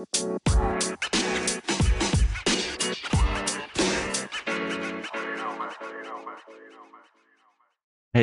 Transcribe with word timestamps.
Hey 0.00 0.06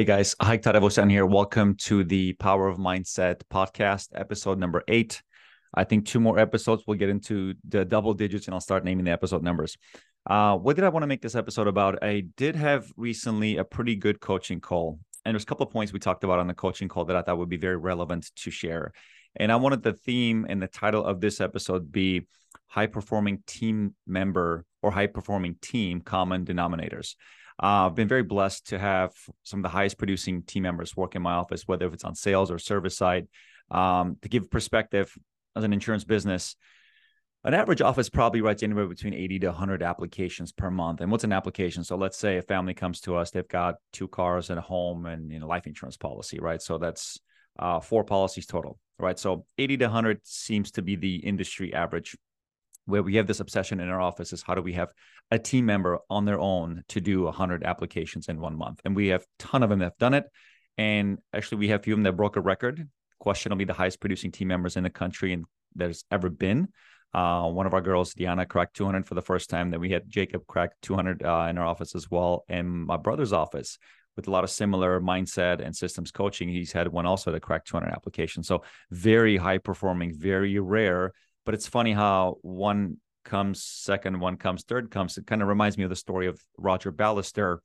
guys, 0.03 0.35
Hayk 0.41 0.63
Tadavosyan 0.63 1.11
here. 1.11 1.27
Welcome 1.27 1.75
to 1.81 2.03
the 2.03 2.33
Power 2.33 2.67
of 2.67 2.77
Mindset 2.77 3.43
podcast, 3.51 4.07
episode 4.15 4.57
number 4.57 4.81
eight. 4.87 5.21
I 5.71 5.83
think 5.83 6.07
two 6.07 6.19
more 6.19 6.39
episodes, 6.39 6.81
we'll 6.87 6.97
get 6.97 7.09
into 7.09 7.53
the 7.67 7.85
double 7.85 8.15
digits 8.15 8.47
and 8.47 8.55
I'll 8.55 8.59
start 8.59 8.83
naming 8.83 9.05
the 9.05 9.11
episode 9.11 9.43
numbers. 9.43 9.77
Uh, 10.27 10.57
what 10.57 10.75
did 10.77 10.83
I 10.83 10.89
want 10.89 11.03
to 11.03 11.07
make 11.07 11.21
this 11.21 11.35
episode 11.35 11.67
about? 11.67 12.03
I 12.03 12.23
did 12.37 12.55
have 12.55 12.91
recently 12.97 13.57
a 13.57 13.63
pretty 13.63 13.95
good 13.95 14.19
coaching 14.19 14.61
call. 14.61 14.99
And 15.25 15.35
there's 15.35 15.43
a 15.43 15.45
couple 15.45 15.67
of 15.67 15.73
points 15.73 15.93
we 15.93 15.99
talked 15.99 16.23
about 16.23 16.39
on 16.39 16.47
the 16.47 16.55
coaching 16.55 16.87
call 16.87 17.05
that 17.05 17.15
I 17.15 17.21
thought 17.21 17.37
would 17.37 17.49
be 17.49 17.57
very 17.57 17.77
relevant 17.77 18.31
to 18.37 18.49
share. 18.49 18.93
And 19.35 19.51
I 19.51 19.57
wanted 19.57 19.83
the 19.83 19.93
theme 19.93 20.45
and 20.49 20.61
the 20.61 20.67
title 20.67 21.03
of 21.03 21.21
this 21.21 21.41
episode 21.41 21.91
be 21.91 22.27
high 22.67 22.87
performing 22.87 23.43
team 23.45 23.95
member 24.05 24.65
or 24.81 24.91
high 24.91 25.07
performing 25.07 25.55
team 25.61 26.01
common 26.01 26.45
denominators. 26.45 27.15
Uh, 27.61 27.87
I've 27.87 27.95
been 27.95 28.07
very 28.07 28.23
blessed 28.23 28.67
to 28.67 28.79
have 28.79 29.13
some 29.43 29.59
of 29.59 29.63
the 29.63 29.69
highest 29.69 29.97
producing 29.97 30.43
team 30.43 30.63
members 30.63 30.95
work 30.95 31.15
in 31.15 31.21
my 31.21 31.33
office, 31.33 31.67
whether 31.67 31.87
if 31.87 31.93
it's 31.93 32.03
on 32.03 32.15
sales 32.15 32.51
or 32.51 32.59
service 32.59 32.97
side. 32.97 33.27
Um, 33.71 34.17
to 34.21 34.29
give 34.29 34.49
perspective, 34.49 35.15
as 35.55 35.63
an 35.63 35.73
insurance 35.73 36.03
business, 36.03 36.55
an 37.43 37.53
average 37.53 37.81
office 37.81 38.09
probably 38.09 38.41
writes 38.41 38.61
anywhere 38.61 38.87
between 38.87 39.13
80 39.13 39.39
to 39.39 39.47
100 39.47 39.81
applications 39.81 40.51
per 40.51 40.69
month. 40.69 41.01
And 41.01 41.11
what's 41.11 41.23
an 41.23 41.31
application? 41.31 41.83
So 41.83 41.95
let's 41.95 42.17
say 42.17 42.37
a 42.37 42.41
family 42.41 42.73
comes 42.73 43.01
to 43.01 43.15
us, 43.15 43.31
they've 43.31 43.47
got 43.47 43.75
two 43.93 44.07
cars 44.07 44.49
and 44.49 44.59
a 44.59 44.61
home 44.61 45.05
and 45.05 45.31
you 45.31 45.39
know 45.39 45.47
life 45.47 45.65
insurance 45.65 45.97
policy, 45.97 46.39
right? 46.39 46.61
So 46.61 46.77
that's 46.77 47.19
uh, 47.59 47.79
four 47.79 48.03
policies 48.03 48.45
total, 48.45 48.79
right? 48.99 49.17
So 49.17 49.45
80 49.57 49.77
to 49.77 49.85
100 49.85 50.19
seems 50.23 50.71
to 50.71 50.81
be 50.81 50.95
the 50.95 51.17
industry 51.17 51.73
average. 51.73 52.15
Where 52.85 53.03
we 53.03 53.15
have 53.15 53.27
this 53.27 53.41
obsession 53.41 53.81
in 53.81 53.89
our 53.89 53.99
office 53.99 54.31
is 54.31 54.41
how 54.41 54.55
do 54.55 54.61
we 54.61 54.71
have 54.73 54.93
a 55.29 55.37
team 55.37 55.65
member 55.65 55.99
on 56.09 56.23
their 56.23 56.39
own 56.39 56.83
to 56.87 57.01
do 57.01 57.23
100 57.23 57.65
applications 57.65 58.29
in 58.29 58.39
one 58.39 58.57
month? 58.57 58.79
And 58.85 58.95
we 58.95 59.07
have 59.07 59.23
a 59.23 59.25
ton 59.39 59.61
of 59.61 59.69
them 59.69 59.79
that 59.79 59.85
have 59.85 59.97
done 59.97 60.13
it. 60.13 60.23
And 60.77 61.17
actually, 61.33 61.57
we 61.57 61.67
have 61.67 61.81
a 61.81 61.83
few 61.83 61.93
of 61.93 61.97
them 61.97 62.03
that 62.03 62.13
broke 62.13 62.37
a 62.37 62.41
record 62.41 62.87
questionably 63.19 63.65
the 63.65 63.73
highest 63.73 63.99
producing 63.99 64.31
team 64.31 64.47
members 64.47 64.77
in 64.77 64.83
the 64.83 64.89
country 64.89 65.33
and 65.33 65.45
there's 65.75 66.05
ever 66.11 66.29
been. 66.29 66.67
Uh, 67.13 67.49
one 67.49 67.65
of 67.65 67.73
our 67.73 67.81
girls, 67.81 68.13
Diana, 68.13 68.45
cracked 68.45 68.75
200 68.75 69.05
for 69.05 69.15
the 69.15 69.21
first 69.21 69.49
time. 69.49 69.71
Then 69.71 69.79
we 69.79 69.89
had 69.89 70.09
Jacob 70.09 70.45
crack 70.47 70.71
200 70.81 71.23
uh, 71.23 71.47
in 71.49 71.57
our 71.57 71.65
office 71.65 71.95
as 71.95 72.11
well. 72.11 72.43
And 72.49 72.69
my 72.69 72.97
brother's 72.97 73.33
office, 73.33 73.79
with 74.17 74.27
a 74.27 74.31
lot 74.31 74.43
of 74.43 74.49
similar 74.49 74.99
mindset 74.99 75.65
and 75.65 75.73
systems 75.73 76.11
coaching, 76.11 76.49
he's 76.49 76.73
had 76.73 76.89
one 76.89 77.05
also 77.05 77.31
to 77.31 77.39
crack 77.39 77.63
200 77.63 77.89
applications. 77.89 78.47
So 78.47 78.63
very 78.91 79.37
high 79.37 79.59
performing, 79.59 80.13
very 80.13 80.59
rare. 80.59 81.13
But 81.45 81.53
it's 81.53 81.67
funny 81.67 81.93
how 81.93 82.39
one 82.41 82.97
comes 83.23 83.63
second, 83.63 84.19
one 84.19 84.35
comes 84.35 84.63
third 84.63 84.91
comes. 84.91 85.17
It 85.17 85.25
kind 85.25 85.41
of 85.41 85.47
reminds 85.47 85.77
me 85.77 85.85
of 85.85 85.89
the 85.89 85.95
story 85.95 86.27
of 86.27 86.41
Roger 86.57 86.91
Bannister 86.91 87.61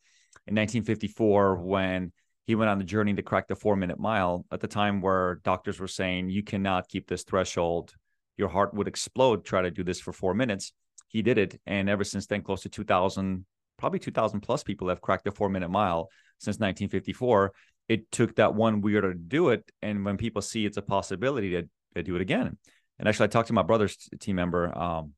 in 0.47 0.55
1954 0.55 1.56
when 1.56 2.12
he 2.47 2.55
went 2.55 2.70
on 2.70 2.78
the 2.78 2.84
journey 2.84 3.14
to 3.14 3.22
crack 3.22 3.48
the 3.48 3.55
four 3.55 3.77
minute 3.77 3.98
mile 3.98 4.44
at 4.50 4.61
the 4.61 4.66
time 4.66 5.00
where 5.00 5.37
doctors 5.44 5.78
were 5.78 5.89
saying 5.89 6.28
you 6.28 6.42
cannot 6.42 6.89
keep 6.89 7.06
this 7.09 7.22
threshold 7.22 7.94
your 8.37 8.48
heart 8.48 8.75
would 8.75 8.89
explode 8.89 9.44
try 9.44 9.62
to 9.62 9.70
do 9.70 9.84
this 9.84 10.00
for 10.00 10.12
four 10.12 10.34
minutes 10.34 10.72
he 11.09 11.22
did 11.22 11.39
it 11.39 11.61
and 11.66 11.89
ever 11.89 12.05
since 12.05 12.27
then 12.27 12.42
close 12.42 12.62
to 12.62 12.69
2000 12.69 13.44
probably 13.78 13.98
2000 13.98 14.41
plus 14.41 14.62
people 14.62 14.89
have 14.89 15.00
cracked 15.00 15.25
the 15.25 15.31
four 15.31 15.48
minute 15.48 15.69
mile 15.69 16.09
since 16.43 16.57
1954 16.57 17.53
it 17.89 18.11
took 18.11 18.37
that 18.37 18.55
one 18.55 18.83
weirdo 18.83 19.12
to 19.12 19.15
do 19.15 19.51
it 19.51 19.71
and 19.83 20.05
when 20.05 20.17
people 20.17 20.43
see 20.43 20.67
it's 20.67 20.77
a 20.77 20.83
possibility 20.83 21.51
to, 21.51 21.69
to 21.95 22.03
do 22.03 22.17
it 22.17 22.23
again 22.23 22.57
and 22.99 23.09
actually 23.09 23.25
i 23.25 23.29
talked 23.29 23.49
to 23.49 23.55
my 23.55 23.62
brother's 23.62 23.97
team 24.21 24.37
member 24.37 24.77
um, 24.77 25.12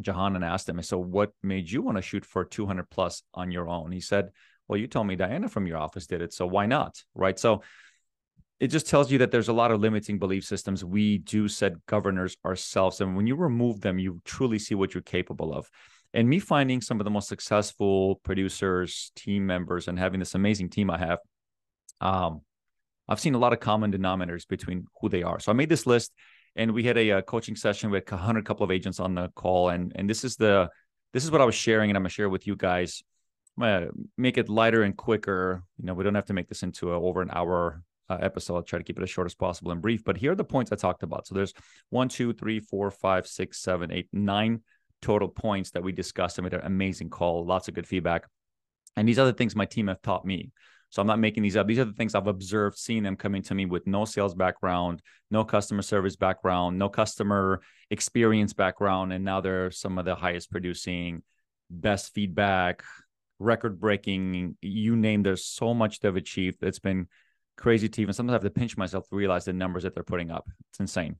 jahan 0.00 0.36
and 0.36 0.44
asked 0.44 0.68
him 0.68 0.80
so 0.82 0.98
what 0.98 1.32
made 1.42 1.70
you 1.70 1.82
want 1.82 1.96
to 1.96 2.02
shoot 2.02 2.24
for 2.24 2.44
200 2.44 2.88
plus 2.90 3.22
on 3.32 3.50
your 3.50 3.68
own 3.68 3.92
he 3.92 4.00
said 4.00 4.30
well, 4.68 4.78
you 4.78 4.86
told 4.86 5.06
me 5.06 5.16
Diana 5.16 5.48
from 5.48 5.66
your 5.66 5.78
office 5.78 6.06
did 6.06 6.22
it. 6.22 6.32
So 6.32 6.46
why 6.46 6.66
not? 6.66 7.02
Right. 7.14 7.38
So 7.38 7.62
it 8.60 8.68
just 8.68 8.88
tells 8.88 9.10
you 9.10 9.18
that 9.18 9.30
there's 9.30 9.48
a 9.48 9.52
lot 9.52 9.70
of 9.70 9.80
limiting 9.80 10.18
belief 10.18 10.44
systems. 10.44 10.84
We 10.84 11.18
do 11.18 11.48
set 11.48 11.84
governors 11.86 12.36
ourselves. 12.44 13.00
And 13.00 13.16
when 13.16 13.26
you 13.26 13.36
remove 13.36 13.80
them, 13.80 13.98
you 13.98 14.20
truly 14.24 14.58
see 14.58 14.74
what 14.74 14.94
you're 14.94 15.02
capable 15.02 15.52
of. 15.52 15.68
And 16.14 16.28
me 16.28 16.38
finding 16.38 16.80
some 16.80 17.00
of 17.00 17.04
the 17.04 17.10
most 17.10 17.28
successful 17.28 18.20
producers, 18.24 19.10
team 19.16 19.46
members, 19.46 19.88
and 19.88 19.98
having 19.98 20.20
this 20.20 20.34
amazing 20.34 20.70
team 20.70 20.88
I 20.88 20.98
have, 20.98 21.18
um, 22.00 22.40
I've 23.08 23.20
seen 23.20 23.34
a 23.34 23.38
lot 23.38 23.52
of 23.52 23.60
common 23.60 23.92
denominators 23.92 24.46
between 24.48 24.86
who 25.00 25.08
they 25.08 25.24
are. 25.24 25.40
So 25.40 25.50
I 25.50 25.54
made 25.54 25.68
this 25.68 25.86
list 25.86 26.12
and 26.56 26.72
we 26.72 26.84
had 26.84 26.96
a, 26.96 27.10
a 27.10 27.22
coaching 27.22 27.56
session 27.56 27.90
with 27.90 28.10
a 28.12 28.16
hundred 28.16 28.46
couple 28.46 28.64
of 28.64 28.70
agents 28.70 29.00
on 29.00 29.14
the 29.14 29.28
call. 29.34 29.70
And, 29.70 29.92
and 29.96 30.08
this 30.08 30.24
is 30.24 30.36
the, 30.36 30.70
this 31.12 31.24
is 31.24 31.30
what 31.30 31.40
I 31.40 31.44
was 31.44 31.54
sharing 31.54 31.90
and 31.90 31.96
I'm 31.96 32.02
gonna 32.02 32.10
share 32.10 32.28
with 32.28 32.46
you 32.46 32.56
guys 32.56 33.02
make 33.56 34.38
it 34.38 34.48
lighter 34.48 34.82
and 34.82 34.96
quicker. 34.96 35.62
You 35.78 35.86
know, 35.86 35.94
we 35.94 36.04
don't 36.04 36.14
have 36.14 36.26
to 36.26 36.32
make 36.32 36.48
this 36.48 36.62
into 36.62 36.92
a, 36.92 37.00
over 37.00 37.22
an 37.22 37.30
hour 37.32 37.82
uh, 38.08 38.18
episode. 38.20 38.56
I'll 38.56 38.62
try 38.62 38.78
to 38.78 38.84
keep 38.84 38.98
it 38.98 39.02
as 39.02 39.10
short 39.10 39.26
as 39.26 39.34
possible 39.34 39.70
and 39.72 39.80
brief. 39.80 40.04
But 40.04 40.16
here 40.16 40.32
are 40.32 40.36
the 40.36 40.44
points 40.44 40.72
I 40.72 40.76
talked 40.76 41.02
about. 41.02 41.26
So 41.26 41.34
there's 41.34 41.54
one, 41.90 42.08
two, 42.08 42.32
three, 42.32 42.60
four, 42.60 42.90
five, 42.90 43.26
six, 43.26 43.60
seven, 43.60 43.90
eight, 43.90 44.08
nine 44.12 44.62
total 45.04 45.28
points 45.28 45.70
that 45.72 45.82
we 45.82 45.92
discussed. 45.92 46.38
I 46.38 46.42
made 46.42 46.54
an 46.54 46.62
amazing 46.64 47.10
call, 47.10 47.44
lots 47.44 47.68
of 47.68 47.74
good 47.74 47.86
feedback. 47.86 48.24
And 48.96 49.06
these 49.06 49.18
are 49.18 49.26
the 49.26 49.32
things 49.32 49.54
my 49.54 49.66
team 49.66 49.88
have 49.88 50.00
taught 50.02 50.24
me. 50.24 50.50
So 50.88 51.02
I'm 51.02 51.08
not 51.08 51.18
making 51.18 51.42
these 51.42 51.56
up. 51.56 51.66
These 51.66 51.80
are 51.80 51.84
the 51.84 51.92
things 51.92 52.14
I've 52.14 52.28
observed, 52.28 52.78
seeing 52.78 53.02
them 53.02 53.16
coming 53.16 53.42
to 53.42 53.54
me 53.54 53.66
with 53.66 53.86
no 53.86 54.04
sales 54.04 54.34
background, 54.34 55.02
no 55.30 55.44
customer 55.44 55.82
service 55.82 56.16
background, 56.16 56.78
no 56.78 56.88
customer 56.88 57.60
experience 57.90 58.52
background. 58.52 59.12
And 59.12 59.24
now 59.24 59.40
they're 59.40 59.70
some 59.72 59.98
of 59.98 60.04
the 60.04 60.14
highest 60.14 60.50
producing, 60.50 61.22
best 61.68 62.14
feedback, 62.14 62.84
record 63.38 63.80
breaking, 63.80 64.56
you 64.62 64.96
name 64.96 65.22
there's 65.22 65.44
so 65.44 65.74
much 65.74 66.00
they've 66.00 66.14
achieved. 66.14 66.62
It's 66.62 66.78
been 66.78 67.08
crazy 67.56 67.88
to 67.88 68.02
even 68.02 68.14
sometimes 68.14 68.32
I 68.32 68.36
have 68.36 68.54
to 68.54 68.58
pinch 68.58 68.76
myself 68.76 69.08
to 69.08 69.16
realize 69.16 69.44
the 69.44 69.52
numbers 69.52 69.82
that 69.82 69.94
they're 69.94 70.04
putting 70.04 70.30
up. 70.30 70.48
It's 70.70 70.80
insane. 70.80 71.16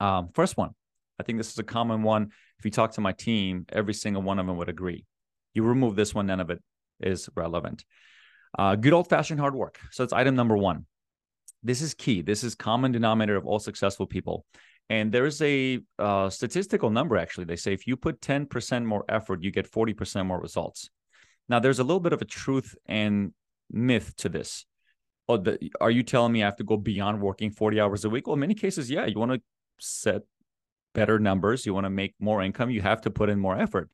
Um, 0.00 0.30
first 0.34 0.56
one, 0.56 0.70
I 1.18 1.22
think 1.22 1.38
this 1.38 1.52
is 1.52 1.58
a 1.58 1.64
common 1.64 2.02
one. 2.02 2.30
If 2.64 2.68
you 2.68 2.70
talk 2.70 2.92
to 2.92 3.02
my 3.02 3.12
team, 3.12 3.66
every 3.68 3.92
single 3.92 4.22
one 4.22 4.38
of 4.38 4.46
them 4.46 4.56
would 4.56 4.70
agree. 4.70 5.04
You 5.52 5.64
remove 5.64 5.96
this 5.96 6.14
one, 6.14 6.24
none 6.24 6.40
of 6.40 6.48
it 6.48 6.62
is 6.98 7.28
relevant. 7.36 7.84
Uh, 8.58 8.74
good 8.74 8.94
old 8.94 9.06
fashioned 9.06 9.38
hard 9.38 9.54
work. 9.54 9.78
So 9.90 10.02
it's 10.02 10.14
item 10.14 10.34
number 10.34 10.56
one. 10.56 10.86
This 11.62 11.82
is 11.82 11.92
key. 11.92 12.22
This 12.22 12.42
is 12.42 12.54
common 12.54 12.90
denominator 12.90 13.36
of 13.36 13.44
all 13.44 13.58
successful 13.58 14.06
people. 14.06 14.46
And 14.88 15.12
there's 15.12 15.42
a 15.42 15.80
uh, 15.98 16.30
statistical 16.30 16.88
number 16.88 17.18
actually. 17.18 17.44
They 17.44 17.56
say 17.56 17.74
if 17.74 17.86
you 17.86 17.98
put 17.98 18.22
10% 18.22 18.86
more 18.86 19.04
effort, 19.10 19.42
you 19.42 19.50
get 19.50 19.70
40% 19.70 20.24
more 20.24 20.40
results. 20.40 20.88
Now, 21.50 21.58
there's 21.58 21.80
a 21.80 21.84
little 21.84 22.00
bit 22.00 22.14
of 22.14 22.22
a 22.22 22.24
truth 22.24 22.74
and 22.86 23.34
myth 23.70 24.16
to 24.16 24.30
this. 24.30 24.64
Oh, 25.28 25.36
the, 25.36 25.58
are 25.82 25.90
you 25.90 26.02
telling 26.02 26.32
me 26.32 26.42
I 26.42 26.46
have 26.46 26.56
to 26.56 26.64
go 26.64 26.78
beyond 26.78 27.20
working 27.20 27.50
40 27.50 27.78
hours 27.78 28.06
a 28.06 28.08
week? 28.08 28.26
Well, 28.26 28.34
in 28.34 28.40
many 28.40 28.54
cases, 28.54 28.90
yeah. 28.90 29.04
You 29.04 29.18
want 29.18 29.32
to 29.32 29.42
set 29.78 30.22
better 30.94 31.18
numbers, 31.18 31.66
you 31.66 31.74
want 31.74 31.84
to 31.84 31.90
make 31.90 32.14
more 32.18 32.42
income, 32.42 32.70
you 32.70 32.82
have 32.82 33.00
to 33.02 33.10
put 33.10 33.28
in 33.28 33.38
more 33.38 33.58
effort. 33.58 33.90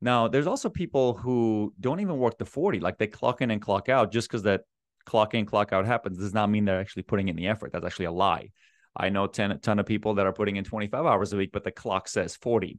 Now, 0.00 0.28
there's 0.28 0.46
also 0.46 0.68
people 0.68 1.14
who 1.14 1.72
don't 1.80 2.00
even 2.00 2.18
work 2.18 2.38
the 2.38 2.44
40, 2.44 2.80
like 2.80 2.98
they 2.98 3.06
clock 3.06 3.40
in 3.40 3.50
and 3.50 3.60
clock 3.60 3.88
out 3.88 4.12
just 4.12 4.28
because 4.28 4.42
that 4.42 4.62
clock 5.04 5.34
in, 5.34 5.46
clock 5.46 5.72
out 5.72 5.86
happens 5.86 6.18
does 6.18 6.34
not 6.34 6.50
mean 6.50 6.64
they're 6.64 6.80
actually 6.80 7.02
putting 7.02 7.28
in 7.28 7.36
the 7.36 7.48
effort. 7.48 7.72
That's 7.72 7.84
actually 7.84 8.06
a 8.06 8.12
lie. 8.12 8.50
I 8.96 9.08
know 9.08 9.26
10, 9.26 9.50
a 9.50 9.58
ton 9.58 9.78
of 9.78 9.86
people 9.86 10.14
that 10.14 10.26
are 10.26 10.32
putting 10.32 10.56
in 10.56 10.64
25 10.64 11.04
hours 11.04 11.32
a 11.32 11.36
week, 11.36 11.50
but 11.52 11.64
the 11.64 11.72
clock 11.72 12.08
says 12.08 12.36
40 12.36 12.78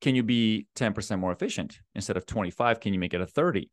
can 0.00 0.14
you 0.14 0.22
be 0.22 0.66
10% 0.76 1.18
more 1.18 1.32
efficient 1.32 1.78
instead 1.94 2.16
of 2.16 2.26
25 2.26 2.80
can 2.80 2.92
you 2.92 2.98
make 2.98 3.14
it 3.14 3.20
a 3.20 3.26
30 3.26 3.70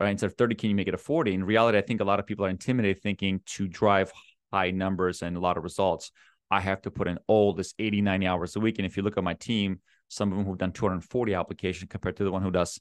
right 0.00 0.10
instead 0.10 0.26
of 0.26 0.34
30 0.34 0.54
can 0.54 0.70
you 0.70 0.76
make 0.76 0.88
it 0.88 0.94
a 0.94 0.98
40 0.98 1.34
in 1.34 1.44
reality 1.44 1.78
i 1.78 1.80
think 1.80 2.00
a 2.00 2.04
lot 2.04 2.20
of 2.20 2.26
people 2.26 2.44
are 2.44 2.50
intimidated 2.50 3.02
thinking 3.02 3.40
to 3.46 3.68
drive 3.68 4.12
high 4.52 4.70
numbers 4.70 5.22
and 5.22 5.36
a 5.36 5.40
lot 5.40 5.56
of 5.56 5.62
results 5.62 6.12
i 6.52 6.60
have 6.60 6.82
to 6.82 6.90
put 6.90 7.08
in 7.08 7.18
all 7.26 7.52
this 7.52 7.74
80 7.78 8.02
90 8.02 8.26
hours 8.26 8.56
a 8.56 8.60
week 8.60 8.78
and 8.78 8.86
if 8.86 8.96
you 8.96 9.02
look 9.02 9.18
at 9.18 9.24
my 9.24 9.34
team 9.34 9.80
some 10.08 10.30
of 10.30 10.38
them 10.38 10.46
who've 10.46 10.58
done 10.58 10.72
240 10.72 11.34
applications 11.34 11.90
compared 11.90 12.16
to 12.16 12.24
the 12.24 12.30
one 12.30 12.42
who 12.42 12.50
does 12.50 12.80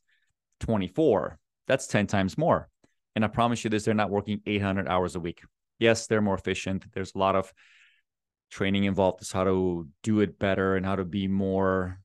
24 0.60 1.40
that's 1.68 1.88
10 1.88 2.08
times 2.08 2.38
more 2.38 2.70
and 3.16 3.26
i 3.26 3.28
promise 3.28 3.64
you 3.64 3.70
this 3.70 3.86
they're 3.86 3.94
not 3.94 4.10
working 4.10 4.42
800 4.46 4.88
hours 4.88 5.16
a 5.16 5.20
week 5.20 5.42
yes 5.80 6.08
they're 6.08 6.22
more 6.22 6.36
efficient 6.36 6.86
there's 6.94 7.16
a 7.16 7.18
lot 7.18 7.36
of 7.36 7.52
training 8.52 8.84
involved 8.84 9.22
is 9.22 9.32
how 9.32 9.46
to 9.46 9.88
do 10.04 10.20
it 10.20 10.38
better 10.38 10.76
and 10.76 10.86
how 10.86 10.96
to 10.96 11.06
be 11.06 11.28
more 11.28 12.00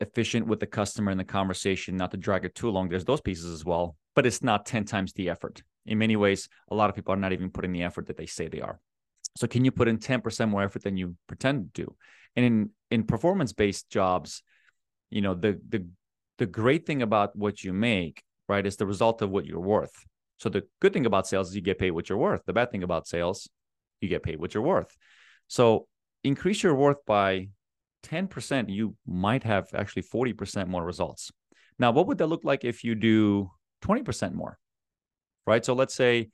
efficient 0.00 0.46
with 0.46 0.60
the 0.60 0.66
customer 0.66 1.10
in 1.10 1.18
the 1.18 1.24
conversation, 1.24 1.96
not 1.96 2.10
to 2.10 2.16
drag 2.16 2.44
it 2.44 2.54
too 2.54 2.70
long. 2.70 2.88
There's 2.88 3.04
those 3.04 3.20
pieces 3.20 3.52
as 3.52 3.64
well, 3.64 3.96
but 4.14 4.26
it's 4.26 4.42
not 4.42 4.66
10 4.66 4.84
times 4.84 5.12
the 5.12 5.30
effort. 5.30 5.62
In 5.86 5.98
many 5.98 6.16
ways, 6.16 6.48
a 6.70 6.74
lot 6.74 6.90
of 6.90 6.96
people 6.96 7.14
are 7.14 7.18
not 7.18 7.32
even 7.32 7.50
putting 7.50 7.72
the 7.72 7.84
effort 7.84 8.06
that 8.06 8.16
they 8.16 8.26
say 8.26 8.48
they 8.48 8.60
are. 8.60 8.80
So 9.36 9.46
can 9.46 9.64
you 9.64 9.70
put 9.70 9.88
in 9.88 9.98
10% 9.98 10.48
more 10.48 10.62
effort 10.62 10.82
than 10.82 10.96
you 10.96 11.16
pretend 11.26 11.74
to 11.74 11.84
do? 11.84 11.96
And 12.34 12.44
in 12.44 12.70
in 12.90 13.04
performance-based 13.04 13.88
jobs, 13.90 14.42
you 15.10 15.22
know, 15.22 15.34
the 15.34 15.60
the 15.68 15.86
the 16.38 16.46
great 16.46 16.86
thing 16.86 17.02
about 17.02 17.34
what 17.36 17.64
you 17.64 17.72
make, 17.72 18.22
right, 18.48 18.66
is 18.66 18.76
the 18.76 18.86
result 18.86 19.22
of 19.22 19.30
what 19.30 19.46
you're 19.46 19.60
worth. 19.60 19.94
So 20.38 20.48
the 20.48 20.64
good 20.80 20.92
thing 20.92 21.06
about 21.06 21.26
sales 21.26 21.48
is 21.48 21.56
you 21.56 21.62
get 21.62 21.78
paid 21.78 21.92
what 21.92 22.08
you're 22.08 22.18
worth. 22.18 22.42
The 22.44 22.52
bad 22.52 22.70
thing 22.70 22.82
about 22.82 23.06
sales, 23.06 23.48
you 24.00 24.08
get 24.08 24.22
paid 24.22 24.38
what 24.38 24.52
you're 24.52 24.62
worth. 24.62 24.94
So 25.48 25.86
increase 26.22 26.62
your 26.62 26.74
worth 26.74 27.04
by 27.06 27.48
10%, 28.06 28.68
you 28.68 28.94
might 29.06 29.42
have 29.44 29.66
actually 29.74 30.02
40% 30.02 30.68
more 30.68 30.84
results. 30.84 31.30
Now, 31.78 31.90
what 31.90 32.06
would 32.06 32.18
that 32.18 32.26
look 32.26 32.44
like 32.44 32.64
if 32.64 32.84
you 32.84 32.94
do 32.94 33.50
20% 33.82 34.32
more? 34.34 34.58
Right. 35.46 35.64
So 35.64 35.74
let's 35.74 35.94
say 35.94 36.30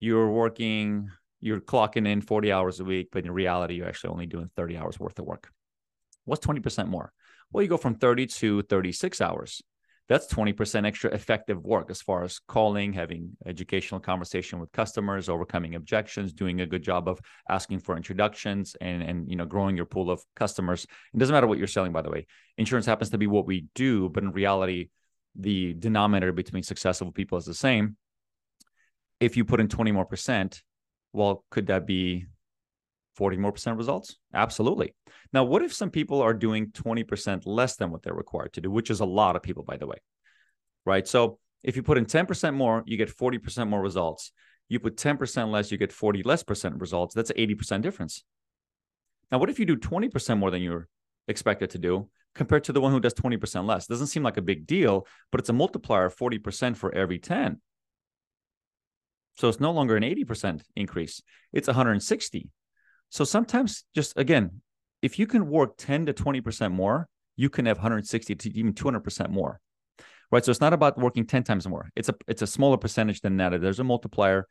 you're 0.00 0.30
working, 0.30 1.08
you're 1.44 1.60
clocking 1.60 2.08
in 2.08 2.20
40 2.20 2.52
hours 2.52 2.80
a 2.80 2.84
week, 2.84 3.08
but 3.12 3.24
in 3.24 3.30
reality, 3.30 3.74
you're 3.74 3.88
actually 3.88 4.10
only 4.10 4.26
doing 4.26 4.50
30 4.56 4.76
hours 4.76 4.98
worth 4.98 5.18
of 5.18 5.26
work. 5.26 5.50
What's 6.24 6.44
20% 6.46 6.88
more? 6.88 7.12
Well, 7.52 7.62
you 7.62 7.68
go 7.68 7.76
from 7.76 7.94
30 7.94 8.26
to 8.26 8.62
36 8.62 9.20
hours 9.20 9.62
that's 10.08 10.26
20% 10.26 10.86
extra 10.86 11.10
effective 11.12 11.64
work 11.64 11.90
as 11.90 12.02
far 12.02 12.24
as 12.24 12.38
calling, 12.38 12.92
having 12.92 13.36
educational 13.46 14.00
conversation 14.00 14.58
with 14.58 14.70
customers, 14.72 15.28
overcoming 15.28 15.76
objections, 15.76 16.34
doing 16.34 16.60
a 16.60 16.66
good 16.66 16.82
job 16.82 17.08
of 17.08 17.20
asking 17.48 17.78
for 17.78 17.96
introductions 17.96 18.76
and 18.80 19.02
and 19.02 19.30
you 19.30 19.36
know 19.36 19.46
growing 19.46 19.76
your 19.76 19.86
pool 19.86 20.10
of 20.10 20.22
customers. 20.36 20.84
It 21.14 21.18
doesn't 21.18 21.32
matter 21.32 21.46
what 21.46 21.58
you're 21.58 21.66
selling 21.66 21.92
by 21.92 22.02
the 22.02 22.10
way. 22.10 22.26
Insurance 22.58 22.86
happens 22.86 23.10
to 23.10 23.18
be 23.18 23.26
what 23.26 23.46
we 23.46 23.66
do, 23.74 24.08
but 24.10 24.22
in 24.22 24.32
reality 24.32 24.90
the 25.36 25.74
denominator 25.74 26.32
between 26.32 26.62
successful 26.62 27.10
people 27.10 27.38
is 27.38 27.46
the 27.46 27.54
same. 27.54 27.96
If 29.20 29.36
you 29.36 29.44
put 29.44 29.60
in 29.60 29.68
20 29.68 29.90
more 29.90 30.04
percent, 30.04 30.62
well, 31.14 31.44
could 31.50 31.68
that 31.68 31.86
be 31.86 32.26
40 33.16 33.36
more 33.36 33.52
percent 33.52 33.78
results? 33.78 34.16
Absolutely. 34.34 34.94
Now, 35.32 35.44
what 35.44 35.62
if 35.62 35.72
some 35.72 35.90
people 35.90 36.20
are 36.20 36.34
doing 36.34 36.72
20% 36.72 37.42
less 37.46 37.76
than 37.76 37.90
what 37.90 38.02
they're 38.02 38.14
required 38.14 38.52
to 38.54 38.60
do, 38.60 38.70
which 38.70 38.90
is 38.90 39.00
a 39.00 39.04
lot 39.04 39.36
of 39.36 39.42
people, 39.42 39.62
by 39.62 39.76
the 39.76 39.86
way, 39.86 39.98
right? 40.84 41.06
So 41.06 41.38
if 41.62 41.76
you 41.76 41.82
put 41.82 41.98
in 41.98 42.06
10% 42.06 42.54
more, 42.54 42.82
you 42.86 42.96
get 42.96 43.16
40% 43.16 43.68
more 43.68 43.80
results. 43.80 44.32
You 44.68 44.80
put 44.80 44.96
10% 44.96 45.50
less, 45.50 45.70
you 45.70 45.78
get 45.78 45.92
40 45.92 46.22
less 46.24 46.42
percent 46.42 46.80
results. 46.80 47.14
That's 47.14 47.30
an 47.30 47.36
80% 47.36 47.82
difference. 47.82 48.24
Now, 49.30 49.38
what 49.38 49.50
if 49.50 49.58
you 49.58 49.66
do 49.66 49.76
20% 49.76 50.38
more 50.38 50.50
than 50.50 50.62
you're 50.62 50.88
expected 51.28 51.70
to 51.70 51.78
do 51.78 52.08
compared 52.34 52.64
to 52.64 52.72
the 52.72 52.80
one 52.80 52.92
who 52.92 53.00
does 53.00 53.14
20% 53.14 53.66
less? 53.66 53.86
Doesn't 53.86 54.08
seem 54.08 54.22
like 54.22 54.36
a 54.36 54.42
big 54.42 54.66
deal, 54.66 55.06
but 55.30 55.40
it's 55.40 55.48
a 55.48 55.54
multiplier 55.54 56.06
of 56.06 56.16
40% 56.16 56.76
for 56.76 56.92
every 56.94 57.18
10. 57.18 57.60
So 59.36 59.48
it's 59.48 59.60
no 59.60 59.72
longer 59.72 59.96
an 59.96 60.02
80% 60.02 60.62
increase, 60.76 61.22
it's 61.52 61.68
160. 61.68 62.48
So 63.10 63.24
sometimes 63.24 63.84
just 63.94 64.16
again, 64.16 64.60
if 65.02 65.18
you 65.18 65.26
can 65.26 65.48
work 65.48 65.76
10 65.76 66.06
to 66.06 66.12
20% 66.12 66.72
more, 66.72 67.08
you 67.36 67.50
can 67.50 67.66
have 67.66 67.78
160 67.78 68.34
to 68.34 68.58
even 68.58 68.72
200% 68.72 69.30
more. 69.30 69.60
Right? 70.30 70.44
So 70.44 70.50
it's 70.50 70.60
not 70.60 70.72
about 70.72 70.98
working 70.98 71.26
10 71.26 71.44
times 71.44 71.68
more. 71.68 71.90
It's 71.94 72.08
a 72.08 72.14
it's 72.26 72.42
a 72.42 72.46
smaller 72.46 72.76
percentage 72.76 73.20
than 73.20 73.36
that. 73.36 73.60
There's 73.60 73.80
a 73.80 73.84
multiplier 73.84 74.48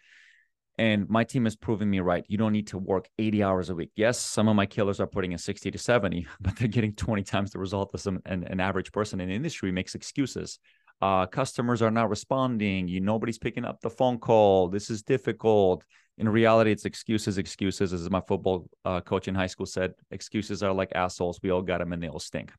and 0.78 1.08
my 1.08 1.24
team 1.24 1.44
has 1.44 1.56
proven 1.56 1.90
me 1.90 2.00
right. 2.00 2.26
You 2.28 2.38
don't 2.38 2.52
need 2.52 2.68
to 2.68 2.78
work 2.78 3.08
80 3.20 3.44
hours 3.44 3.70
a 3.70 3.76
week. 3.76 3.92
Yes, 3.96 4.20
some 4.20 4.48
of 4.48 4.56
my 4.56 4.66
killers 4.66 5.00
are 5.00 5.08
putting 5.08 5.32
in 5.32 5.38
60 5.38 5.70
to 5.70 5.78
70, 5.78 6.28
but 6.42 6.56
they're 6.56 6.68
getting 6.68 6.94
20 6.94 7.24
times 7.24 7.52
the 7.52 7.60
result 7.60 7.92
of 7.94 8.02
some 8.02 8.22
an, 8.26 8.44
an 8.46 8.60
average 8.60 8.92
person 8.92 9.20
in 9.22 9.30
the 9.30 9.36
industry 9.36 9.72
makes 9.72 9.96
excuses. 9.96 10.60
Uh, 11.04 11.26
customers 11.26 11.82
are 11.82 11.92
not 11.92 12.10
responding. 12.10 12.88
You 12.88 13.02
nobody's 13.02 13.38
picking 13.38 13.66
up 13.66 13.82
the 13.82 13.90
phone 13.90 14.20
call. 14.20 14.70
This 14.70 14.90
is 14.90 15.04
difficult 15.04 15.84
in 16.18 16.30
reality, 16.30 16.72
it's 16.72 16.86
excuses, 16.86 17.38
excuses. 17.38 17.92
As 17.92 18.10
my 18.10 18.22
football 18.22 18.68
uh, 18.86 19.02
coach 19.02 19.28
in 19.28 19.36
high 19.36 19.48
school 19.48 19.66
said, 19.66 19.94
excuses 20.12 20.62
are 20.62 20.72
like 20.72 20.92
assholes. 20.94 21.40
We 21.42 21.50
all 21.50 21.62
got 21.62 21.80
them 21.80 21.92
and 21.92 22.02
they 22.02 22.08
all 22.08 22.20
stink. 22.20 22.52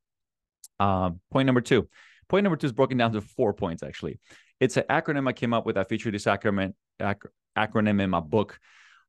Um, 0.81 1.21
point 1.31 1.47
number 1.47 1.61
two. 1.61 1.89
Point 2.29 2.45
number 2.45 2.57
two 2.57 2.67
is 2.67 2.73
broken 2.73 2.99
down 2.99 3.13
to 3.13 3.21
four 3.21 3.53
points, 3.53 3.83
actually. 3.83 4.19
It's 4.59 4.77
an 4.77 4.85
acronym 4.91 5.29
I 5.29 5.33
came 5.33 5.55
up 5.55 5.67
with. 5.67 5.77
I 5.77 5.85
featured 5.85 6.15
this 6.15 6.25
acronym, 6.25 6.75
ac- 7.01 7.19
acronym 7.57 8.01
in 8.01 8.11
my 8.11 8.21
book. 8.21 8.59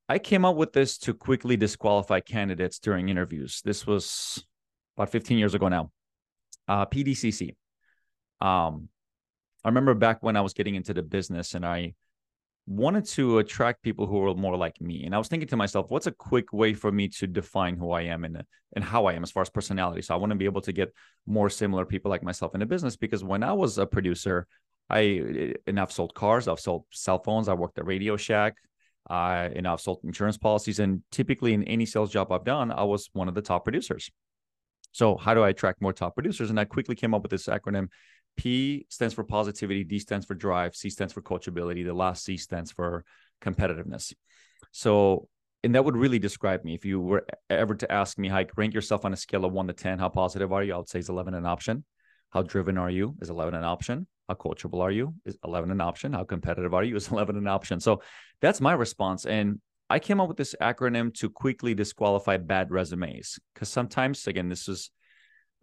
I 0.07 0.19
came 0.19 0.45
up 0.45 0.55
with 0.55 0.73
this 0.73 0.99
to 0.99 1.13
quickly 1.15 1.57
disqualify 1.57 2.19
candidates 2.19 2.77
during 2.77 3.09
interviews. 3.09 3.61
This 3.65 3.87
was 3.87 4.43
about 4.95 5.09
15 5.11 5.39
years 5.39 5.55
ago 5.55 5.69
now. 5.69 5.91
Uh, 6.67 6.85
PDCC. 6.85 7.55
Um, 8.41 8.89
I 9.65 9.69
remember 9.69 9.95
back 9.95 10.21
when 10.21 10.37
I 10.37 10.41
was 10.41 10.53
getting 10.53 10.75
into 10.75 10.93
the 10.93 11.01
business 11.01 11.55
and 11.55 11.65
I 11.65 11.95
wanted 12.67 13.05
to 13.05 13.39
attract 13.39 13.81
people 13.81 14.05
who 14.05 14.19
were 14.19 14.35
more 14.35 14.55
like 14.55 14.79
me. 14.79 15.05
And 15.05 15.15
I 15.15 15.17
was 15.17 15.27
thinking 15.27 15.49
to 15.49 15.57
myself, 15.57 15.87
what's 15.89 16.05
a 16.05 16.11
quick 16.11 16.53
way 16.53 16.75
for 16.75 16.91
me 16.91 17.07
to 17.09 17.25
define 17.25 17.75
who 17.75 17.89
I 17.89 18.01
am 18.01 18.25
and, 18.25 18.43
and 18.75 18.83
how 18.83 19.07
I 19.07 19.13
am 19.13 19.23
as 19.23 19.31
far 19.31 19.41
as 19.41 19.49
personality? 19.49 20.03
So 20.03 20.13
I 20.13 20.17
want 20.17 20.29
to 20.29 20.35
be 20.35 20.45
able 20.45 20.61
to 20.61 20.71
get 20.71 20.93
more 21.25 21.49
similar 21.49 21.83
people 21.83 22.11
like 22.11 22.21
myself 22.21 22.53
in 22.53 22.59
the 22.59 22.67
business 22.67 22.95
because 22.95 23.23
when 23.23 23.41
I 23.41 23.53
was 23.53 23.79
a 23.79 23.87
producer, 23.87 24.45
I 24.87 25.55
and 25.65 25.79
I've 25.79 25.91
sold 25.91 26.13
cars, 26.13 26.47
I've 26.47 26.59
sold 26.59 26.85
cell 26.91 27.17
phones, 27.17 27.49
I 27.49 27.55
worked 27.55 27.79
at 27.79 27.87
Radio 27.87 28.17
Shack, 28.17 28.53
uh, 29.09 29.49
and 29.55 29.67
I've 29.67 29.81
sold 29.81 30.01
insurance 30.03 30.37
policies. 30.37 30.77
And 30.77 31.01
typically 31.11 31.55
in 31.55 31.63
any 31.63 31.87
sales 31.87 32.11
job 32.11 32.31
I've 32.31 32.45
done, 32.45 32.71
I 32.71 32.83
was 32.83 33.09
one 33.13 33.27
of 33.27 33.33
the 33.33 33.41
top 33.41 33.63
producers. 33.63 34.11
So 34.91 35.17
how 35.17 35.33
do 35.33 35.41
I 35.41 35.49
attract 35.49 35.81
more 35.81 35.91
top 35.91 36.13
producers? 36.13 36.51
And 36.51 36.59
I 36.59 36.65
quickly 36.65 36.93
came 36.93 37.15
up 37.15 37.23
with 37.23 37.31
this 37.31 37.47
acronym 37.47 37.87
P 38.35 38.85
stands 38.89 39.13
for 39.13 39.23
positivity, 39.23 39.83
D 39.83 39.99
stands 39.99 40.25
for 40.25 40.35
drive, 40.35 40.75
C 40.75 40.89
stands 40.89 41.13
for 41.13 41.21
coachability, 41.21 41.85
the 41.85 41.93
last 41.93 42.23
C 42.23 42.37
stands 42.37 42.71
for 42.71 43.03
competitiveness. 43.41 44.13
So, 44.71 45.27
and 45.63 45.73
that 45.75 45.85
would 45.85 45.97
really 45.97 46.19
describe 46.19 46.63
me. 46.63 46.75
If 46.75 46.85
you 46.85 46.99
were 46.99 47.25
ever 47.49 47.75
to 47.75 47.91
ask 47.91 48.17
me, 48.17 48.29
Hayk, 48.29 48.51
rank 48.57 48.73
yourself 48.73 49.05
on 49.05 49.13
a 49.13 49.17
scale 49.17 49.45
of 49.45 49.53
one 49.53 49.67
to 49.67 49.73
10, 49.73 49.99
how 49.99 50.09
positive 50.09 50.51
are 50.51 50.63
you? 50.63 50.73
I 50.73 50.77
would 50.77 50.89
say 50.89 50.99
is 50.99 51.09
11 51.09 51.33
an 51.33 51.45
option. 51.45 51.83
How 52.29 52.41
driven 52.41 52.77
are 52.77 52.89
you? 52.89 53.15
Is 53.21 53.29
11 53.29 53.55
an 53.55 53.63
option. 53.63 54.07
How 54.27 54.35
coachable 54.35 54.81
are 54.81 54.91
you? 54.91 55.13
Is 55.25 55.37
11 55.45 55.71
an 55.71 55.81
option. 55.81 56.13
How 56.13 56.23
competitive 56.23 56.73
are 56.73 56.83
you? 56.83 56.95
Is 56.95 57.07
11 57.11 57.37
an 57.37 57.47
option. 57.47 57.79
So 57.79 58.01
that's 58.41 58.61
my 58.61 58.73
response. 58.73 59.25
And 59.25 59.61
I 59.89 59.99
came 59.99 60.19
up 60.19 60.27
with 60.27 60.37
this 60.37 60.55
acronym 60.59 61.13
to 61.15 61.29
quickly 61.29 61.73
disqualify 61.73 62.37
bad 62.37 62.71
resumes 62.71 63.39
because 63.53 63.69
sometimes, 63.69 64.25
again, 64.27 64.49
this 64.49 64.67
is 64.67 64.89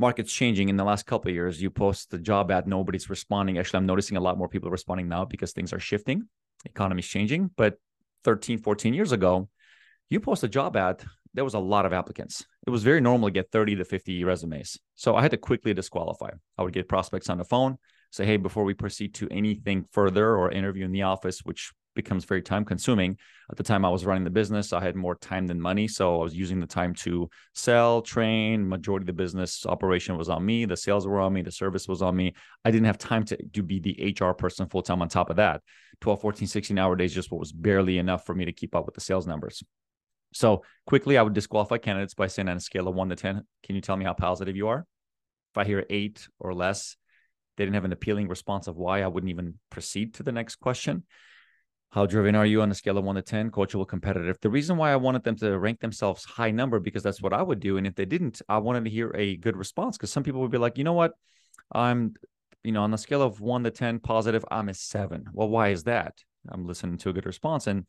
market's 0.02 0.32
changing 0.32 0.68
in 0.68 0.76
the 0.76 0.84
last 0.84 1.06
couple 1.06 1.30
of 1.30 1.34
years. 1.34 1.62
You 1.62 1.70
post 1.70 2.10
the 2.10 2.18
job 2.18 2.50
ad, 2.50 2.66
nobody's 2.66 3.08
responding. 3.08 3.56
Actually, 3.56 3.78
I'm 3.78 3.86
noticing 3.86 4.16
a 4.18 4.20
lot 4.20 4.36
more 4.36 4.48
people 4.48 4.70
responding 4.70 5.08
now 5.08 5.24
because 5.24 5.52
things 5.52 5.72
are 5.72 5.78
shifting, 5.78 6.28
economy's 6.66 7.06
changing. 7.06 7.50
But 7.56 7.78
13, 8.24 8.58
14 8.58 8.92
years 8.92 9.12
ago, 9.12 9.48
you 10.10 10.20
post 10.20 10.42
a 10.42 10.48
job 10.48 10.76
ad, 10.76 11.04
there 11.34 11.44
was 11.44 11.54
a 11.54 11.58
lot 11.58 11.86
of 11.86 11.92
applicants. 11.92 12.44
It 12.66 12.70
was 12.70 12.82
very 12.82 13.00
normal 13.00 13.28
to 13.28 13.32
get 13.32 13.50
30 13.50 13.76
to 13.76 13.84
50 13.84 14.24
resumes. 14.24 14.76
So 14.96 15.16
I 15.16 15.22
had 15.22 15.30
to 15.30 15.38
quickly 15.38 15.72
disqualify. 15.72 16.30
I 16.58 16.62
would 16.62 16.74
get 16.74 16.88
prospects 16.88 17.30
on 17.30 17.38
the 17.38 17.44
phone, 17.44 17.78
say, 18.10 18.26
hey, 18.26 18.36
before 18.36 18.64
we 18.64 18.74
proceed 18.74 19.14
to 19.14 19.28
anything 19.30 19.86
further 19.92 20.36
or 20.36 20.50
interview 20.50 20.84
in 20.84 20.92
the 20.92 21.02
office, 21.02 21.40
which 21.44 21.72
becomes 21.94 22.24
very 22.24 22.42
time 22.42 22.64
consuming. 22.64 23.16
At 23.50 23.56
the 23.56 23.62
time 23.62 23.84
I 23.84 23.90
was 23.90 24.04
running 24.04 24.24
the 24.24 24.30
business, 24.30 24.72
I 24.72 24.80
had 24.80 24.96
more 24.96 25.14
time 25.14 25.46
than 25.46 25.60
money. 25.60 25.88
So 25.88 26.20
I 26.20 26.22
was 26.22 26.34
using 26.34 26.60
the 26.60 26.66
time 26.66 26.94
to 26.96 27.28
sell, 27.54 28.02
train. 28.02 28.68
Majority 28.68 29.02
of 29.02 29.08
the 29.08 29.12
business 29.12 29.66
operation 29.66 30.16
was 30.16 30.28
on 30.28 30.44
me. 30.44 30.64
The 30.64 30.76
sales 30.76 31.06
were 31.06 31.20
on 31.20 31.32
me. 31.32 31.42
The 31.42 31.52
service 31.52 31.88
was 31.88 32.02
on 32.02 32.16
me. 32.16 32.34
I 32.64 32.70
didn't 32.70 32.86
have 32.86 32.98
time 32.98 33.24
to, 33.26 33.36
to 33.36 33.62
be 33.62 33.80
the 33.80 34.16
HR 34.18 34.32
person 34.32 34.68
full 34.68 34.82
time 34.82 35.02
on 35.02 35.08
top 35.08 35.30
of 35.30 35.36
that. 35.36 35.62
12, 36.00 36.20
14, 36.20 36.48
16 36.48 36.78
hour 36.78 36.96
days 36.96 37.14
just 37.14 37.30
was 37.30 37.52
barely 37.52 37.98
enough 37.98 38.26
for 38.26 38.34
me 38.34 38.44
to 38.44 38.52
keep 38.52 38.74
up 38.74 38.86
with 38.86 38.94
the 38.94 39.00
sales 39.00 39.26
numbers. 39.26 39.62
So 40.34 40.62
quickly, 40.86 41.18
I 41.18 41.22
would 41.22 41.34
disqualify 41.34 41.78
candidates 41.78 42.14
by 42.14 42.26
saying 42.26 42.48
on 42.48 42.56
a 42.56 42.60
scale 42.60 42.88
of 42.88 42.94
one 42.94 43.10
to 43.10 43.16
10, 43.16 43.42
can 43.62 43.74
you 43.74 43.82
tell 43.82 43.96
me 43.96 44.04
how 44.04 44.14
positive 44.14 44.56
you 44.56 44.68
are? 44.68 44.86
If 45.52 45.58
I 45.58 45.64
hear 45.64 45.84
eight 45.90 46.26
or 46.38 46.54
less, 46.54 46.96
they 47.56 47.64
didn't 47.64 47.74
have 47.74 47.84
an 47.84 47.92
appealing 47.92 48.28
response 48.28 48.66
of 48.66 48.76
why 48.76 49.02
I 49.02 49.08
wouldn't 49.08 49.30
even 49.30 49.58
proceed 49.70 50.14
to 50.14 50.22
the 50.22 50.32
next 50.32 50.56
question. 50.56 51.04
How 51.92 52.06
driven 52.06 52.34
are 52.34 52.46
you 52.46 52.62
on 52.62 52.70
a 52.70 52.74
scale 52.74 52.96
of 52.96 53.04
one 53.04 53.16
to 53.16 53.22
10? 53.22 53.50
Coachable, 53.50 53.86
competitive. 53.86 54.38
The 54.40 54.48
reason 54.48 54.78
why 54.78 54.92
I 54.92 54.96
wanted 54.96 55.24
them 55.24 55.36
to 55.36 55.58
rank 55.58 55.80
themselves 55.80 56.24
high 56.24 56.50
number 56.50 56.80
because 56.80 57.02
that's 57.02 57.20
what 57.20 57.34
I 57.34 57.42
would 57.42 57.60
do. 57.60 57.76
And 57.76 57.86
if 57.86 57.94
they 57.94 58.06
didn't, 58.06 58.40
I 58.48 58.58
wanted 58.58 58.84
to 58.84 58.90
hear 58.90 59.12
a 59.14 59.36
good 59.36 59.58
response 59.58 59.98
because 59.98 60.10
some 60.10 60.22
people 60.22 60.40
would 60.40 60.50
be 60.50 60.56
like, 60.56 60.78
you 60.78 60.84
know 60.84 60.94
what? 60.94 61.12
I'm, 61.70 62.14
you 62.64 62.72
know, 62.72 62.82
on 62.82 62.92
the 62.92 62.96
scale 62.96 63.20
of 63.20 63.42
one 63.42 63.62
to 63.64 63.70
10 63.70 63.98
positive, 63.98 64.42
I'm 64.50 64.70
a 64.70 64.74
seven. 64.74 65.26
Well, 65.34 65.50
why 65.50 65.68
is 65.68 65.84
that? 65.84 66.14
I'm 66.48 66.66
listening 66.66 66.96
to 66.96 67.10
a 67.10 67.12
good 67.12 67.26
response. 67.26 67.66
And, 67.66 67.84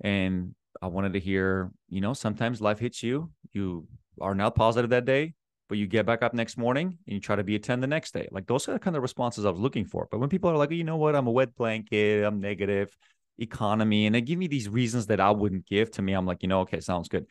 and 0.00 0.56
I 0.82 0.88
wanted 0.88 1.12
to 1.12 1.20
hear, 1.20 1.70
you 1.88 2.00
know, 2.00 2.12
sometimes 2.12 2.60
life 2.60 2.80
hits 2.80 3.04
you. 3.04 3.30
You 3.52 3.86
are 4.20 4.34
not 4.34 4.56
positive 4.56 4.90
that 4.90 5.04
day, 5.04 5.34
but 5.68 5.78
you 5.78 5.86
get 5.86 6.06
back 6.06 6.24
up 6.24 6.34
next 6.34 6.58
morning 6.58 6.98
and 7.06 7.14
you 7.14 7.20
try 7.20 7.36
to 7.36 7.44
be 7.44 7.54
a 7.54 7.60
10 7.60 7.78
the 7.78 7.86
next 7.86 8.14
day. 8.14 8.26
Like 8.32 8.48
those 8.48 8.68
are 8.68 8.72
the 8.72 8.80
kind 8.80 8.96
of 8.96 9.02
responses 9.02 9.44
I 9.44 9.50
was 9.50 9.60
looking 9.60 9.84
for. 9.84 10.08
But 10.10 10.18
when 10.18 10.28
people 10.28 10.50
are 10.50 10.56
like, 10.56 10.72
you 10.72 10.82
know 10.82 10.96
what, 10.96 11.14
I'm 11.14 11.28
a 11.28 11.30
wet 11.30 11.54
blanket, 11.54 12.24
I'm 12.24 12.40
negative, 12.40 12.96
economy 13.38 14.06
and 14.06 14.14
they 14.14 14.20
give 14.20 14.38
me 14.38 14.46
these 14.46 14.68
reasons 14.68 15.06
that 15.06 15.20
I 15.20 15.30
wouldn't 15.30 15.66
give 15.66 15.90
to 15.92 16.02
me. 16.02 16.12
I'm 16.12 16.26
like, 16.26 16.42
you 16.42 16.48
know, 16.48 16.60
okay, 16.60 16.80
sounds 16.80 17.08
good. 17.08 17.26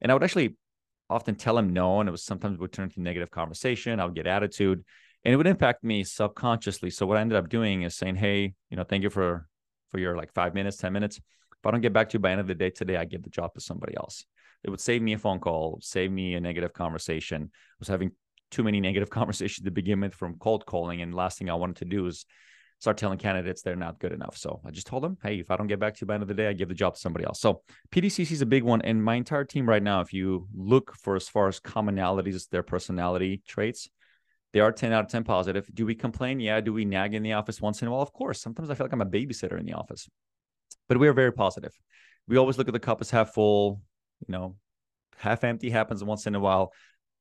And 0.00 0.10
I 0.10 0.14
would 0.14 0.24
actually 0.24 0.56
often 1.08 1.34
tell 1.34 1.56
him 1.56 1.72
no. 1.72 2.00
And 2.00 2.08
it 2.08 2.12
was 2.12 2.24
sometimes 2.24 2.58
would 2.58 2.72
turn 2.72 2.84
into 2.84 3.00
negative 3.00 3.30
conversation. 3.30 4.00
I 4.00 4.04
would 4.04 4.14
get 4.14 4.26
attitude 4.26 4.84
and 5.24 5.32
it 5.32 5.36
would 5.36 5.46
impact 5.46 5.84
me 5.84 6.04
subconsciously. 6.04 6.90
So 6.90 7.06
what 7.06 7.16
I 7.16 7.20
ended 7.20 7.38
up 7.38 7.48
doing 7.48 7.82
is 7.82 7.94
saying, 7.94 8.16
Hey, 8.16 8.54
you 8.70 8.76
know, 8.76 8.84
thank 8.84 9.02
you 9.02 9.10
for, 9.10 9.46
for 9.90 9.98
your 9.98 10.16
like 10.16 10.32
five 10.32 10.54
minutes, 10.54 10.76
10 10.76 10.92
minutes. 10.92 11.16
If 11.16 11.66
I 11.66 11.70
don't 11.70 11.80
get 11.80 11.92
back 11.92 12.10
to 12.10 12.14
you 12.14 12.18
by 12.20 12.32
end 12.32 12.40
of 12.40 12.46
the 12.46 12.54
day 12.54 12.70
today, 12.70 12.96
I 12.96 13.04
give 13.04 13.22
the 13.22 13.30
job 13.30 13.54
to 13.54 13.60
somebody 13.60 13.96
else. 13.96 14.24
It 14.62 14.70
would 14.70 14.80
save 14.80 15.02
me 15.02 15.12
a 15.14 15.18
phone 15.18 15.40
call, 15.40 15.78
save 15.80 16.10
me 16.10 16.34
a 16.34 16.40
negative 16.40 16.72
conversation. 16.72 17.50
I 17.52 17.76
was 17.78 17.88
having 17.88 18.12
too 18.50 18.62
many 18.62 18.80
negative 18.82 19.10
conversations 19.10 19.64
to 19.64 19.70
begin 19.70 20.00
with 20.00 20.14
from 20.14 20.36
cold 20.38 20.66
calling. 20.66 21.00
And 21.00 21.14
last 21.14 21.38
thing 21.38 21.48
I 21.48 21.54
wanted 21.54 21.76
to 21.76 21.84
do 21.86 22.06
is 22.06 22.26
start 22.80 22.98
telling 22.98 23.18
candidates 23.18 23.62
they're 23.62 23.76
not 23.76 23.98
good 23.98 24.12
enough. 24.12 24.36
So 24.36 24.60
I 24.64 24.70
just 24.70 24.86
told 24.86 25.02
them, 25.02 25.16
hey, 25.22 25.36
if 25.36 25.50
I 25.50 25.56
don't 25.56 25.66
get 25.66 25.78
back 25.78 25.94
to 25.94 26.00
you 26.02 26.06
by 26.06 26.12
the 26.12 26.16
end 26.16 26.22
of 26.22 26.28
the 26.28 26.34
day, 26.34 26.48
I 26.48 26.52
give 26.52 26.68
the 26.68 26.74
job 26.74 26.94
to 26.94 27.00
somebody 27.00 27.24
else. 27.24 27.40
So 27.40 27.62
PDCC 27.90 28.32
is 28.32 28.42
a 28.42 28.46
big 28.46 28.62
one. 28.62 28.82
And 28.82 29.02
my 29.02 29.14
entire 29.14 29.44
team 29.44 29.68
right 29.68 29.82
now, 29.82 30.00
if 30.00 30.12
you 30.12 30.46
look 30.54 30.94
for 31.02 31.16
as 31.16 31.28
far 31.28 31.48
as 31.48 31.60
commonalities, 31.60 32.48
their 32.50 32.62
personality 32.62 33.42
traits, 33.46 33.88
they 34.52 34.60
are 34.60 34.70
10 34.70 34.92
out 34.92 35.04
of 35.04 35.10
10 35.10 35.24
positive. 35.24 35.68
Do 35.72 35.86
we 35.86 35.94
complain? 35.94 36.40
Yeah. 36.40 36.60
Do 36.60 36.72
we 36.72 36.84
nag 36.84 37.14
in 37.14 37.22
the 37.22 37.32
office 37.32 37.60
once 37.60 37.82
in 37.82 37.88
a 37.88 37.90
while? 37.90 38.02
Of 38.02 38.12
course. 38.12 38.40
Sometimes 38.40 38.70
I 38.70 38.74
feel 38.74 38.84
like 38.86 38.92
I'm 38.92 39.00
a 39.00 39.06
babysitter 39.06 39.58
in 39.58 39.66
the 39.66 39.72
office, 39.72 40.08
but 40.88 40.98
we 40.98 41.08
are 41.08 41.12
very 41.12 41.32
positive. 41.32 41.72
We 42.28 42.36
always 42.36 42.56
look 42.56 42.68
at 42.68 42.74
the 42.74 42.80
cup 42.80 43.00
as 43.00 43.10
half 43.10 43.34
full, 43.34 43.80
you 44.26 44.32
know, 44.32 44.56
half 45.16 45.42
empty 45.44 45.70
happens 45.70 46.04
once 46.04 46.26
in 46.26 46.34
a 46.34 46.40
while. 46.40 46.72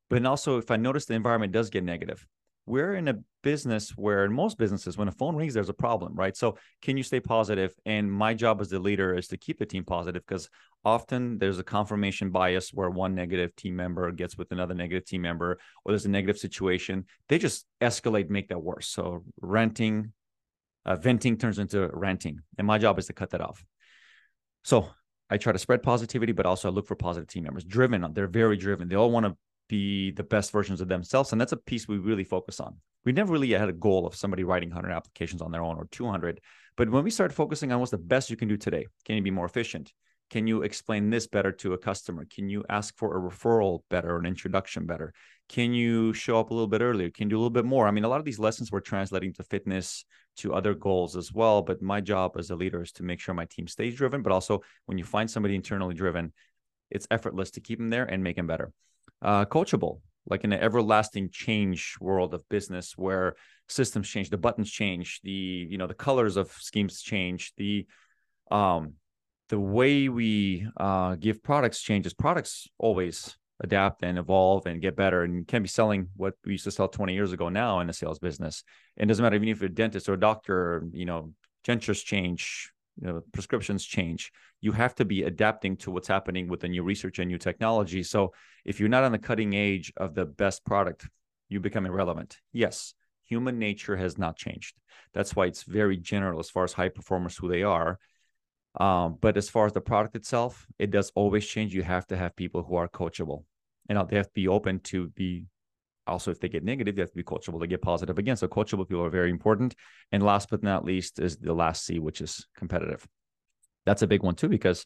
But 0.10 0.26
also, 0.26 0.58
if 0.58 0.70
I 0.70 0.76
notice 0.76 1.06
the 1.06 1.16
environment 1.16 1.54
does 1.54 1.70
get 1.70 1.84
negative, 1.84 2.26
we're 2.66 2.96
in 2.96 3.08
a 3.08 3.20
business 3.42 3.92
where 3.98 4.24
in 4.24 4.32
most 4.32 4.58
businesses 4.58 4.98
when 4.98 5.10
a 5.10 5.12
phone 5.12 5.36
rings 5.36 5.54
there's 5.54 5.70
a 5.70 5.74
problem 5.74 6.16
right? 6.16 6.36
So 6.36 6.58
can 6.82 6.96
you 6.96 7.04
stay 7.04 7.20
positive? 7.20 7.74
And 7.86 8.12
my 8.12 8.34
job 8.34 8.62
as 8.62 8.70
the 8.70 8.80
leader 8.80 9.16
is 9.16 9.28
to 9.30 9.38
keep 9.38 9.60
the 9.60 9.66
team 9.66 9.84
positive 9.84 10.24
because 10.26 10.50
often 10.86 11.38
there's 11.38 11.60
a 11.60 11.64
confirmation 11.64 12.30
bias 12.30 12.74
where 12.74 12.90
one 12.90 13.16
negative 13.16 13.56
team 13.56 13.76
member 13.76 14.12
gets 14.12 14.38
with 14.38 14.52
another 14.52 14.74
negative 14.74 15.06
team 15.06 15.22
member 15.22 15.60
or 15.84 15.92
there's 15.92 16.06
a 16.06 16.10
negative 16.10 16.38
situation. 16.38 17.06
They 17.28 17.38
just 17.38 17.66
escalate 17.82 18.30
make 18.30 18.48
that 18.50 18.64
worse. 18.64 18.88
So 18.88 19.24
renting 19.42 20.14
uh, 20.86 20.96
venting 20.96 21.38
turns 21.38 21.60
into 21.60 21.90
ranting 21.94 22.40
and 22.58 22.66
my 22.68 22.78
job 22.78 22.98
is 22.98 23.08
to 23.08 23.14
cut 23.14 23.32
that 23.32 23.42
off. 23.42 23.64
So 24.64 24.88
I 25.30 25.38
try 25.38 25.52
to 25.52 25.60
spread 25.60 25.84
positivity, 25.84 26.32
but 26.32 26.46
also 26.46 26.70
I 26.70 26.72
look 26.72 26.88
for 26.88 26.96
positive 26.96 27.28
team 27.28 27.44
members. 27.44 27.64
Driven, 27.66 28.06
they're 28.14 28.28
very 28.28 28.56
driven. 28.56 28.88
They 28.88 28.96
all 28.96 29.12
want 29.12 29.26
to 29.26 29.36
be 29.74 30.12
the 30.12 30.24
best 30.24 30.52
versions 30.52 30.82
of 30.82 30.88
themselves. 30.88 31.32
And 31.32 31.42
that's 31.42 31.52
a 31.52 31.58
piece 31.58 31.88
we 31.88 31.98
really 31.98 32.24
focus 32.24 32.60
on. 32.60 32.76
We 33.06 33.12
never 33.12 33.34
really 33.34 33.50
had 33.54 33.70
a 33.70 33.74
goal 33.88 34.06
of 34.06 34.14
somebody 34.14 34.44
writing 34.44 34.70
100 34.70 34.92
applications 34.92 35.42
on 35.42 35.52
their 35.52 35.64
own 35.64 35.78
or 35.78 35.88
200. 35.90 36.40
But 36.78 36.92
when 36.92 37.04
we 37.04 37.10
start 37.10 37.34
focusing 37.34 37.72
on 37.72 37.80
what's 37.80 37.90
the 37.90 37.98
best 37.98 38.30
you 38.30 38.38
can 38.38 38.48
do 38.48 38.56
today, 38.56 38.86
can 39.04 39.16
you 39.16 39.24
be 39.24 39.32
more 39.32 39.48
efficient? 39.48 39.92
Can 40.30 40.46
you 40.46 40.62
explain 40.62 41.10
this 41.10 41.26
better 41.26 41.52
to 41.52 41.74
a 41.74 41.78
customer? 41.80 42.24
Can 42.26 42.50
you 42.50 42.64
ask 42.70 42.96
for 42.98 43.18
a 43.18 43.20
referral 43.20 43.80
better, 43.90 44.16
an 44.16 44.28
introduction 44.28 44.86
better? 44.86 45.12
Can 45.50 45.74
you 45.74 46.14
show 46.14 46.40
up 46.40 46.52
a 46.52 46.54
little 46.54 46.68
bit 46.68 46.82
earlier? 46.82 47.10
Can 47.10 47.26
you 47.26 47.32
do 47.32 47.38
a 47.38 47.42
little 47.42 47.50
bit 47.50 47.66
more? 47.66 47.88
I 47.88 47.92
mean, 47.92 48.04
a 48.04 48.10
lot 48.10 48.20
of 48.20 48.26
these 48.26 48.40
lessons 48.40 48.72
we're 48.72 48.80
translating 48.80 49.34
to 49.34 49.44
fitness, 49.44 50.06
to 50.38 50.54
other 50.54 50.76
goals 50.76 51.16
as 51.16 51.34
well. 51.34 51.64
But 51.64 51.82
my 51.82 52.00
job 52.00 52.34
as 52.38 52.52
a 52.52 52.56
leader 52.56 52.84
is 52.84 52.92
to 52.94 53.04
make 53.04 53.20
sure 53.20 53.34
my 53.34 53.46
team 53.46 53.68
stays 53.68 53.96
driven. 53.96 54.22
But 54.22 54.34
also, 54.34 54.62
when 54.86 55.00
you 55.00 55.04
find 55.04 55.30
somebody 55.30 55.56
internally 55.56 55.96
driven, 55.96 56.32
it's 56.92 57.08
effortless 57.10 57.50
to 57.52 57.62
keep 57.62 57.80
them 57.80 57.90
there 57.90 58.06
and 58.06 58.24
make 58.24 58.36
them 58.36 58.46
better 58.46 58.72
uh, 59.24 59.46
coachable, 59.46 60.02
like 60.28 60.44
in 60.44 60.54
an 60.54 60.60
everlasting 60.60 61.30
change 61.32 61.96
world 62.00 62.34
of 62.34 62.48
business 62.50 62.94
where 62.98 63.36
systems 63.68 64.08
change, 64.08 64.30
the 64.30 64.38
buttons 64.38 64.70
change, 64.70 65.22
the 65.24 65.32
you 65.32 65.78
know 65.78 65.88
the 65.88 65.94
colors 65.94 66.38
of 66.38 66.52
schemes 66.52 67.02
change, 67.02 67.54
the 67.58 67.88
um 68.52 68.94
the 69.50 69.60
way 69.60 70.10
we 70.10 70.68
uh, 70.78 71.16
give 71.16 71.44
products 71.44 71.82
changes. 71.82 72.14
Products 72.14 72.68
always 72.78 73.38
adapt 73.62 74.04
and 74.04 74.18
evolve 74.18 74.66
and 74.66 74.82
get 74.82 74.96
better 74.96 75.24
and 75.24 75.48
can 75.48 75.62
be 75.62 75.68
selling 75.68 76.10
what 76.16 76.34
we 76.46 76.54
used 76.54 76.64
to 76.64 76.72
sell 76.72 76.88
20 76.88 77.14
years 77.14 77.34
ago 77.34 77.50
now 77.50 77.80
in 77.80 77.88
the 77.88 77.94
sales 77.94 78.20
business. 78.20 78.64
And 78.98 79.08
it 79.08 79.12
doesn't 79.12 79.24
matter 79.24 79.36
even 79.36 79.48
if 79.50 79.62
you're 79.62 79.70
a 79.70 79.74
dentist 79.74 80.10
or 80.10 80.14
a 80.14 80.20
doctor, 80.20 80.86
you 80.92 81.06
know, 81.06 81.34
dentures 81.66 82.04
change, 82.04 82.73
you 83.02 83.08
know, 83.08 83.22
prescriptions 83.32 83.84
change. 83.86 84.32
You 84.62 84.72
have 84.72 84.96
to 84.96 85.06
be 85.06 85.24
adapting 85.24 85.78
to 85.78 85.92
what's 85.92 86.08
happening 86.08 86.48
with 86.48 86.62
the 86.62 86.68
new 86.68 86.84
research 86.84 87.20
and 87.20 87.30
new 87.30 87.38
technology. 87.38 88.04
So 88.04 88.34
if 88.66 88.80
you're 88.80 88.90
not 88.90 89.04
on 89.04 89.12
the 89.12 89.18
cutting 89.20 89.56
edge 89.56 89.92
of 89.98 90.14
the 90.14 90.26
best 90.26 90.64
product, 90.66 91.08
you 91.50 91.60
become 91.60 91.86
irrelevant. 91.86 92.40
Yes, 92.52 92.94
human 93.24 93.60
nature 93.60 93.96
has 93.96 94.18
not 94.18 94.38
changed. 94.38 94.76
That's 95.14 95.36
why 95.36 95.46
it's 95.46 95.64
very 95.64 95.98
general 95.98 96.40
as 96.40 96.50
far 96.50 96.64
as 96.64 96.74
high 96.74 96.90
performers 96.90 97.38
who 97.38 97.50
they 97.50 97.64
are. 97.64 98.00
Um, 98.80 99.18
but 99.22 99.38
as 99.38 99.50
far 99.50 99.66
as 99.66 99.74
the 99.74 99.82
product 99.82 100.16
itself, 100.16 100.66
it 100.80 100.90
does 100.90 101.12
always 101.16 101.46
change. 101.46 101.74
You 101.74 101.84
have 101.84 102.08
to 102.08 102.18
have 102.18 102.36
people 102.36 102.64
who 102.64 102.76
are 102.76 102.88
coachable, 102.88 103.44
and 103.88 104.00
they 104.10 104.16
have 104.16 104.28
to 104.28 104.34
be 104.34 104.48
open 104.48 104.80
to 104.82 105.10
be 105.10 105.46
also 106.08 106.32
if 106.32 106.40
they 106.40 106.50
get 106.50 106.64
negative, 106.64 106.96
they 106.96 107.02
have 107.02 107.12
to 107.12 107.16
be 107.16 107.24
coachable 107.24 107.60
to 107.60 107.68
get 107.68 107.82
positive 107.82 108.18
again. 108.18 108.36
So 108.36 108.48
coachable 108.48 108.88
people 108.88 109.04
are 109.04 109.10
very 109.10 109.30
important. 109.30 109.76
And 110.12 110.24
last 110.24 110.50
but 110.50 110.64
not 110.64 110.86
least 110.86 111.20
is 111.20 111.38
the 111.38 111.54
last 111.54 111.86
C, 111.86 112.00
which 112.00 112.22
is 112.22 112.46
competitive. 112.58 113.08
That's 113.86 114.02
a 114.02 114.08
big 114.08 114.24
one 114.24 114.36
too, 114.36 114.50
because 114.50 114.86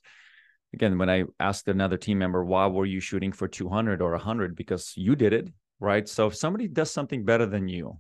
again, 0.74 0.98
when 0.98 1.10
I 1.10 1.24
asked 1.40 1.68
another 1.68 1.98
team 1.98 2.20
member, 2.20 2.44
why 2.44 2.68
were 2.68 2.86
you 2.86 3.00
shooting 3.00 3.32
for 3.32 3.48
200 3.48 4.02
or 4.02 4.12
100? 4.12 4.56
Because 4.56 4.94
you 4.96 5.16
did 5.16 5.34
it, 5.34 5.50
right? 5.80 6.08
So 6.08 6.28
if 6.28 6.36
somebody 6.36 6.68
does 6.68 6.92
something 6.92 7.26
better 7.26 7.46
than 7.46 7.68
you, 7.68 8.00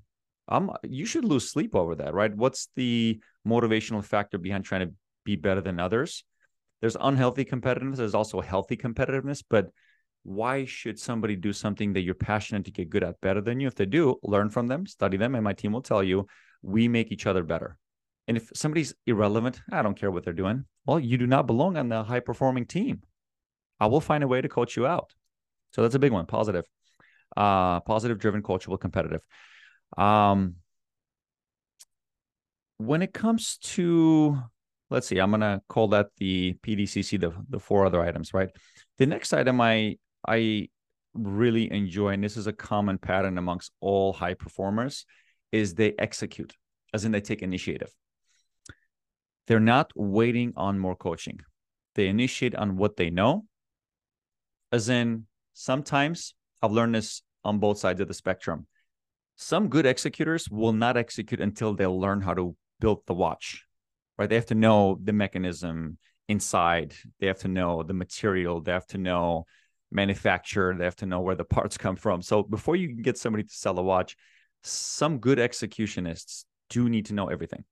um, 0.49 0.71
you 0.83 1.05
should 1.05 1.25
lose 1.25 1.49
sleep 1.49 1.75
over 1.75 1.95
that, 1.95 2.13
right? 2.13 2.33
What's 2.33 2.69
the 2.75 3.19
motivational 3.45 4.03
factor 4.03 4.37
behind 4.37 4.65
trying 4.65 4.87
to 4.87 4.93
be 5.25 5.35
better 5.35 5.61
than 5.61 5.79
others? 5.79 6.23
There's 6.81 6.95
unhealthy 6.99 7.43
competitiveness. 7.43 7.97
There's 7.97 8.15
also 8.15 8.39
healthy 8.39 8.77
competitiveness, 8.77 9.43
but 9.49 9.69
why 10.23 10.65
should 10.65 10.99
somebody 10.99 11.35
do 11.35 11.53
something 11.53 11.93
that 11.93 12.01
you're 12.01 12.13
passionate 12.13 12.65
to 12.65 12.71
get 12.71 12.89
good 12.89 13.03
at 13.03 13.19
better 13.21 13.41
than 13.41 13.59
you? 13.59 13.67
If 13.67 13.75
they 13.75 13.85
do, 13.85 14.17
learn 14.23 14.49
from 14.49 14.67
them, 14.67 14.85
study 14.85 15.17
them, 15.17 15.35
and 15.35 15.43
my 15.43 15.53
team 15.53 15.71
will 15.71 15.81
tell 15.81 16.03
you 16.03 16.27
we 16.61 16.87
make 16.87 17.11
each 17.11 17.25
other 17.25 17.43
better. 17.43 17.77
And 18.27 18.35
if 18.35 18.51
somebody's 18.53 18.93
irrelevant, 19.05 19.61
I 19.71 19.81
don't 19.81 19.97
care 19.97 20.11
what 20.11 20.25
they're 20.25 20.33
doing. 20.33 20.65
Well, 20.85 20.99
you 20.99 21.17
do 21.17 21.27
not 21.27 21.47
belong 21.47 21.77
on 21.77 21.87
the 21.87 22.03
high 22.03 22.19
performing 22.19 22.65
team. 22.65 23.03
I 23.79 23.87
will 23.87 24.01
find 24.01 24.23
a 24.23 24.27
way 24.27 24.41
to 24.41 24.49
coach 24.49 24.75
you 24.75 24.85
out. 24.85 25.13
So 25.71 25.81
that's 25.81 25.95
a 25.95 25.99
big 25.99 26.11
one. 26.11 26.25
Positive, 26.25 26.65
uh, 27.35 27.79
positive, 27.81 28.19
driven, 28.19 28.41
coachable, 28.41 28.79
competitive. 28.79 29.21
Um, 29.97 30.55
when 32.77 33.01
it 33.01 33.13
comes 33.13 33.57
to, 33.57 34.37
let's 34.89 35.07
see, 35.07 35.19
I'm 35.19 35.31
gonna 35.31 35.61
call 35.67 35.89
that 35.89 36.07
the 36.17 36.57
PDCC, 36.61 37.19
the 37.19 37.33
the 37.49 37.59
four 37.59 37.85
other 37.85 38.01
items, 38.01 38.33
right? 38.33 38.49
The 38.97 39.05
next 39.05 39.33
item 39.33 39.61
I 39.61 39.97
I 40.27 40.69
really 41.13 41.71
enjoy, 41.71 42.09
and 42.09 42.23
this 42.23 42.37
is 42.37 42.47
a 42.47 42.53
common 42.53 42.97
pattern 42.97 43.37
amongst 43.37 43.71
all 43.79 44.13
high 44.13 44.33
performers, 44.33 45.05
is 45.51 45.73
they 45.73 45.93
execute, 45.97 46.53
as 46.93 47.05
in 47.05 47.11
they 47.11 47.21
take 47.21 47.41
initiative. 47.41 47.91
They're 49.47 49.59
not 49.59 49.91
waiting 49.95 50.53
on 50.55 50.77
more 50.77 50.95
coaching. 50.95 51.39
They 51.95 52.07
initiate 52.07 52.53
on 52.53 52.75
what 52.75 52.97
they 52.97 53.09
know, 53.09 53.45
as 54.71 54.89
in 54.89 55.25
sometimes 55.53 56.35
I've 56.61 56.71
learned 56.71 56.95
this 56.95 57.21
on 57.43 57.59
both 57.59 57.79
sides 57.79 58.01
of 58.01 58.07
the 58.07 58.13
spectrum. 58.13 58.67
Some 59.37 59.69
good 59.69 59.85
executors 59.85 60.49
will 60.49 60.73
not 60.73 60.97
execute 60.97 61.39
until 61.39 61.73
they 61.73 61.87
learn 61.87 62.21
how 62.21 62.33
to 62.33 62.55
build 62.79 63.03
the 63.07 63.13
watch, 63.13 63.65
right? 64.17 64.27
They 64.27 64.35
have 64.35 64.47
to 64.47 64.55
know 64.55 64.99
the 65.01 65.13
mechanism 65.13 65.97
inside. 66.27 66.93
They 67.19 67.27
have 67.27 67.39
to 67.39 67.47
know 67.47 67.83
the 67.83 67.93
material. 67.93 68.61
They 68.61 68.73
have 68.73 68.87
to 68.87 68.97
know 68.97 69.45
manufacturer. 69.91 70.75
They 70.75 70.83
have 70.83 70.95
to 70.97 71.05
know 71.05 71.21
where 71.21 71.35
the 71.35 71.45
parts 71.45 71.77
come 71.77 71.95
from. 71.95 72.21
So 72.21 72.43
before 72.43 72.75
you 72.75 72.87
can 72.89 73.01
get 73.01 73.17
somebody 73.17 73.43
to 73.43 73.53
sell 73.53 73.77
a 73.79 73.83
watch, 73.83 74.15
some 74.63 75.19
good 75.19 75.39
executionists 75.39 76.45
do 76.69 76.89
need 76.89 77.07
to 77.07 77.13
know 77.13 77.27
everything. 77.27 77.63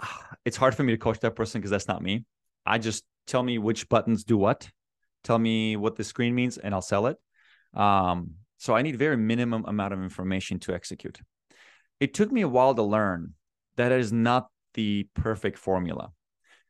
It's 0.44 0.56
hard 0.56 0.74
for 0.74 0.82
me 0.82 0.92
to 0.92 0.98
coach 0.98 1.20
that 1.20 1.36
person 1.36 1.60
because 1.60 1.70
that's 1.70 1.86
not 1.86 2.02
me. 2.02 2.24
I 2.64 2.78
just 2.78 3.04
tell 3.26 3.42
me 3.42 3.58
which 3.58 3.88
buttons 3.88 4.24
do 4.24 4.38
what, 4.38 4.68
tell 5.22 5.38
me 5.38 5.76
what 5.76 5.96
the 5.96 6.04
screen 6.04 6.34
means, 6.34 6.56
and 6.56 6.74
I'll 6.74 6.80
sell 6.80 7.06
it. 7.06 7.18
Um, 7.74 8.32
so 8.56 8.74
I 8.74 8.82
need 8.82 8.96
very 8.96 9.16
minimum 9.16 9.64
amount 9.66 9.92
of 9.92 10.02
information 10.02 10.58
to 10.60 10.74
execute. 10.74 11.20
It 12.00 12.14
took 12.14 12.32
me 12.32 12.40
a 12.40 12.48
while 12.48 12.74
to 12.74 12.82
learn 12.82 13.34
that 13.76 13.92
is 13.92 14.12
not 14.12 14.48
the 14.74 15.08
perfect 15.14 15.58
formula. 15.58 16.12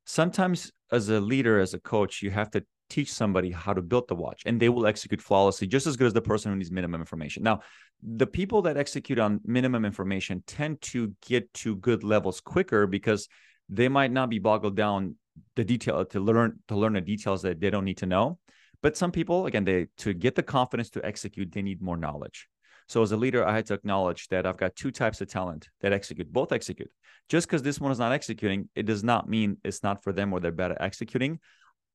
Sometimes, 0.04 0.72
as 0.90 1.08
a 1.08 1.20
leader, 1.20 1.60
as 1.60 1.74
a 1.74 1.80
coach, 1.80 2.22
you 2.22 2.30
have 2.30 2.50
to 2.52 2.64
teach 2.90 3.12
somebody 3.12 3.50
how 3.50 3.73
to 3.73 3.80
build 3.80 4.09
the 4.09 4.14
watch 4.14 4.42
and 4.44 4.61
they 4.61 4.68
will 4.68 4.87
execute 4.87 5.23
flawlessly 5.23 5.66
just 5.66 5.87
as 5.87 5.97
good 5.97 6.09
as 6.09 6.12
the 6.12 6.20
person 6.20 6.50
who 6.50 6.59
needs 6.59 6.70
minimum 6.70 7.00
information. 7.00 7.42
Now 7.42 7.61
the 8.02 8.26
people 8.26 8.62
that 8.62 8.76
execute 8.76 9.18
on 9.18 9.40
minimum 9.44 9.85
information 9.85 10.42
tend 10.47 10.80
to 10.82 11.14
get 11.26 11.52
to 11.54 11.76
good 11.76 12.02
levels 12.04 12.40
quicker 12.40 12.87
because 12.87 13.28
they 13.68 13.88
might 13.88 14.11
not 14.11 14.28
be 14.28 14.38
boggled 14.38 14.76
down 14.76 15.14
the 15.56 15.64
detail 15.64 16.04
to 16.04 16.20
learn 16.20 16.59
to 16.68 16.76
learn 16.76 16.94
the 16.94 17.00
details 17.00 17.42
that 17.42 17.61
they 17.61 17.70
don't 17.70 17.85
need 17.85 17.99
to 17.99 18.06
know. 18.06 18.38
But 18.82 18.97
some 18.97 19.12
people 19.12 19.47
again 19.47 19.64
they 19.64 19.87
to 19.99 20.12
get 20.12 20.35
the 20.35 20.42
confidence 20.42 20.90
to 20.90 21.04
execute 21.04 21.52
they 21.52 21.62
need 21.62 21.80
more 21.80 21.97
knowledge. 21.97 22.49
So 22.88 23.02
as 23.02 23.12
a 23.12 23.16
leader 23.16 23.47
i 23.47 23.54
had 23.54 23.66
to 23.66 23.75
acknowledge 23.75 24.26
that 24.28 24.47
i've 24.47 24.56
got 24.56 24.75
two 24.75 24.90
types 24.90 25.20
of 25.20 25.28
talent 25.28 25.68
that 25.80 25.92
execute 25.92 26.32
both 26.32 26.52
execute. 26.52 26.90
Just 27.28 27.47
because 27.47 27.62
this 27.62 27.80
one 27.80 27.92
is 27.92 27.99
not 28.00 28.12
executing 28.12 28.68
it 28.75 28.87
does 28.87 29.04
not 29.04 29.28
mean 29.28 29.59
it's 29.62 29.82
not 29.82 30.02
for 30.02 30.12
them 30.12 30.32
or 30.32 30.40
they're 30.40 30.61
at 30.61 30.80
executing 30.80 31.38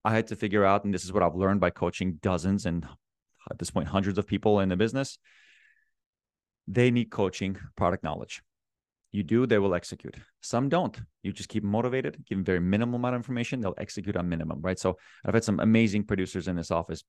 I 0.05 0.13
had 0.13 0.27
to 0.27 0.35
figure 0.35 0.63
out, 0.63 0.85
and 0.85 0.93
this 0.93 1.03
is 1.03 1.11
what 1.11 1.23
I've 1.23 1.35
learned 1.35 1.59
by 1.59 1.71
coaching 1.71 2.19
dozens 2.21 2.67
and 2.67 2.87
at 3.49 3.57
this 3.57 3.71
point 3.71 3.87
hundreds 3.87 4.19
of 4.19 4.27
people 4.27 4.59
in 4.59 4.69
the 4.69 4.77
business. 4.77 5.17
They 6.67 6.91
need 6.91 7.09
coaching, 7.09 7.57
product 7.75 8.03
knowledge. 8.03 8.43
You 9.11 9.23
do, 9.23 9.47
they 9.47 9.57
will 9.57 9.73
execute. 9.73 10.15
Some 10.41 10.69
don't. 10.69 10.99
You 11.23 11.31
just 11.31 11.49
keep 11.49 11.63
them 11.63 11.71
motivated, 11.71 12.23
give 12.27 12.37
them 12.37 12.45
very 12.45 12.59
minimal 12.59 12.97
amount 12.97 13.15
of 13.15 13.19
information, 13.19 13.61
they'll 13.61 13.73
execute 13.77 14.15
on 14.15 14.29
minimum, 14.29 14.61
right? 14.61 14.77
So 14.77 14.97
I've 15.25 15.33
had 15.33 15.43
some 15.43 15.59
amazing 15.59 16.03
producers 16.03 16.47
in 16.47 16.55
this 16.55 16.69
office 16.69 17.03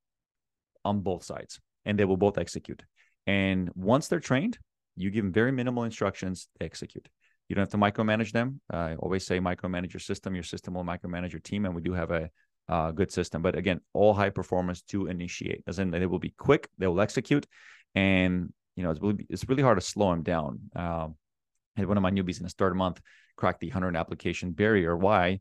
on 0.85 1.00
both 1.00 1.23
sides, 1.25 1.61
and 1.85 1.99
they 1.99 2.05
will 2.05 2.17
both 2.17 2.38
execute. 2.38 2.83
And 3.26 3.71
once 3.75 4.09
they're 4.09 4.21
trained, 4.21 4.59
you 4.95 5.11
give 5.11 5.25
them 5.25 5.33
very 5.33 5.53
minimal 5.53 5.85
instructions, 5.85 6.49
they 6.59 6.65
execute. 6.65 7.09
You 7.49 7.57
don't 7.57 7.62
have 7.62 7.71
to 7.71 7.76
micromanage 7.79 8.33
them. 8.33 8.61
I 8.71 8.95
always 8.95 9.26
say 9.26 9.38
micromanage 9.38 9.93
your 9.93 10.00
system. 10.00 10.35
Your 10.35 10.45
system 10.45 10.75
will 10.75 10.85
micromanage 10.85 11.33
your 11.33 11.41
team, 11.41 11.67
and 11.67 11.75
we 11.75 11.83
do 11.83 11.93
have 11.93 12.11
a 12.11 12.31
uh, 12.68 12.90
good 12.90 13.12
system. 13.12 13.42
But 13.42 13.56
again, 13.56 13.80
all 13.92 14.14
high 14.14 14.30
performers 14.30 14.82
to 14.88 15.06
initiate, 15.06 15.62
as 15.66 15.78
in 15.78 15.90
they 15.90 16.06
will 16.06 16.18
be 16.18 16.35
quick, 16.37 16.68
they 16.78 16.87
will 16.87 17.00
execute, 17.00 17.46
and 17.94 18.52
you 18.75 18.82
know 18.82 18.90
it's 18.90 19.00
really 19.00 19.26
it's 19.28 19.49
really 19.49 19.62
hard 19.62 19.78
to 19.78 19.85
slow 19.85 20.11
them 20.11 20.23
down. 20.23 20.61
Um, 20.75 21.16
I 21.76 21.80
had 21.80 21.88
one 21.88 21.96
of 21.96 22.02
my 22.02 22.11
newbies 22.11 22.38
in 22.38 22.42
the 22.42 22.44
his 22.44 22.54
third 22.54 22.75
month 22.75 23.00
crack 23.37 23.61
the 23.61 23.68
100 23.68 23.96
application 23.96 24.52
barrier. 24.52 24.96
Why? 24.96 25.40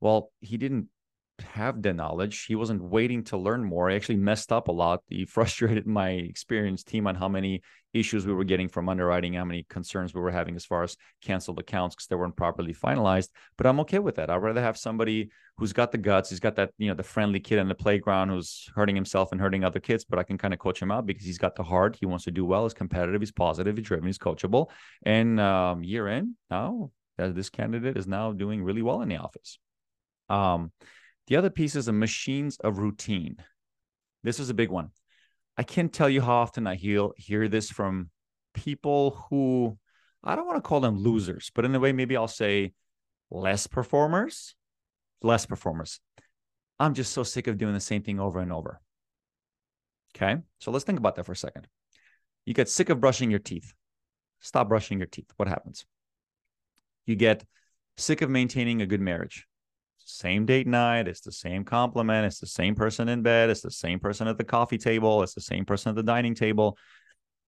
Well, 0.00 0.32
he 0.40 0.56
didn't 0.56 0.88
have 1.38 1.82
the 1.82 1.92
knowledge. 1.92 2.44
He 2.46 2.54
wasn't 2.54 2.82
waiting 2.82 3.24
to 3.24 3.36
learn 3.36 3.64
more. 3.64 3.88
He 3.88 3.96
actually 3.96 4.16
messed 4.16 4.52
up 4.52 4.68
a 4.68 4.72
lot. 4.72 5.02
He 5.08 5.24
frustrated 5.36 5.86
my 5.86 6.10
experienced 6.10 6.88
team 6.88 7.06
on 7.06 7.14
how 7.14 7.28
many 7.28 7.62
issues 7.98 8.26
we 8.26 8.32
were 8.32 8.44
getting 8.44 8.68
from 8.68 8.88
underwriting, 8.88 9.34
how 9.34 9.44
many 9.44 9.66
concerns 9.68 10.14
we 10.14 10.20
were 10.20 10.30
having 10.30 10.56
as 10.56 10.64
far 10.64 10.82
as 10.82 10.96
canceled 11.22 11.58
accounts 11.58 11.94
because 11.94 12.06
they 12.06 12.16
weren't 12.16 12.36
properly 12.36 12.74
finalized. 12.74 13.28
But 13.56 13.66
I'm 13.66 13.80
okay 13.80 13.98
with 13.98 14.16
that. 14.16 14.30
I'd 14.30 14.36
rather 14.36 14.62
have 14.62 14.76
somebody 14.76 15.30
who's 15.58 15.72
got 15.72 15.92
the 15.92 15.98
guts. 15.98 16.30
He's 16.30 16.40
got 16.40 16.56
that, 16.56 16.70
you 16.78 16.88
know, 16.88 16.94
the 16.94 17.02
friendly 17.02 17.40
kid 17.40 17.58
in 17.58 17.68
the 17.68 17.74
playground 17.74 18.28
who's 18.28 18.68
hurting 18.74 18.94
himself 18.94 19.32
and 19.32 19.40
hurting 19.40 19.64
other 19.64 19.80
kids, 19.80 20.04
but 20.04 20.18
I 20.18 20.22
can 20.22 20.38
kind 20.38 20.52
of 20.52 20.60
coach 20.60 20.80
him 20.80 20.90
out 20.90 21.06
because 21.06 21.24
he's 21.24 21.38
got 21.38 21.56
the 21.56 21.62
heart. 21.62 21.96
He 21.98 22.06
wants 22.06 22.24
to 22.24 22.30
do 22.30 22.44
well. 22.44 22.64
He's 22.64 22.74
competitive. 22.74 23.20
He's 23.20 23.32
positive. 23.32 23.76
He's 23.76 23.86
driven. 23.86 24.06
He's 24.06 24.18
coachable. 24.18 24.68
And 25.04 25.40
um, 25.40 25.82
year 25.82 26.08
in, 26.08 26.36
now 26.50 26.90
this 27.18 27.48
candidate 27.48 27.96
is 27.96 28.06
now 28.06 28.32
doing 28.32 28.62
really 28.62 28.82
well 28.82 29.02
in 29.02 29.08
the 29.08 29.16
office. 29.16 29.58
Um, 30.28 30.72
the 31.28 31.36
other 31.36 31.50
piece 31.50 31.74
is 31.74 31.86
the 31.86 31.92
machines 31.92 32.58
of 32.58 32.78
routine. 32.78 33.36
This 34.22 34.38
is 34.38 34.50
a 34.50 34.54
big 34.54 34.70
one. 34.70 34.90
I 35.56 35.62
can't 35.62 35.92
tell 35.92 36.08
you 36.08 36.20
how 36.20 36.34
often 36.34 36.66
I 36.66 36.74
hear, 36.74 37.08
hear 37.16 37.48
this 37.48 37.70
from 37.70 38.10
people 38.54 39.26
who 39.30 39.78
I 40.22 40.34
don't 40.36 40.46
want 40.46 40.56
to 40.56 40.68
call 40.68 40.80
them 40.80 40.96
losers, 40.98 41.50
but 41.54 41.64
in 41.64 41.74
a 41.74 41.80
way, 41.80 41.92
maybe 41.92 42.16
I'll 42.16 42.28
say 42.28 42.72
less 43.30 43.66
performers, 43.66 44.54
less 45.22 45.46
performers. 45.46 46.00
I'm 46.78 46.94
just 46.94 47.12
so 47.12 47.22
sick 47.22 47.46
of 47.46 47.58
doing 47.58 47.74
the 47.74 47.80
same 47.80 48.02
thing 48.02 48.20
over 48.20 48.40
and 48.40 48.52
over. 48.52 48.80
Okay. 50.14 50.36
So 50.60 50.70
let's 50.70 50.84
think 50.84 50.98
about 50.98 51.16
that 51.16 51.24
for 51.24 51.32
a 51.32 51.36
second. 51.36 51.68
You 52.44 52.54
get 52.54 52.68
sick 52.68 52.90
of 52.90 53.00
brushing 53.00 53.30
your 53.30 53.40
teeth. 53.40 53.72
Stop 54.40 54.68
brushing 54.68 54.98
your 54.98 55.06
teeth. 55.06 55.30
What 55.36 55.48
happens? 55.48 55.86
You 57.06 57.16
get 57.16 57.44
sick 57.96 58.20
of 58.20 58.30
maintaining 58.30 58.82
a 58.82 58.86
good 58.86 59.00
marriage 59.00 59.46
same 60.08 60.46
date 60.46 60.66
night. 60.66 61.08
It's 61.08 61.20
the 61.20 61.32
same 61.32 61.64
compliment. 61.64 62.26
It's 62.26 62.38
the 62.38 62.46
same 62.46 62.74
person 62.74 63.08
in 63.08 63.22
bed. 63.22 63.50
It's 63.50 63.60
the 63.60 63.70
same 63.70 63.98
person 63.98 64.28
at 64.28 64.38
the 64.38 64.44
coffee 64.44 64.78
table. 64.78 65.22
It's 65.22 65.34
the 65.34 65.40
same 65.40 65.64
person 65.64 65.90
at 65.90 65.96
the 65.96 66.02
dining 66.02 66.34
table. 66.34 66.78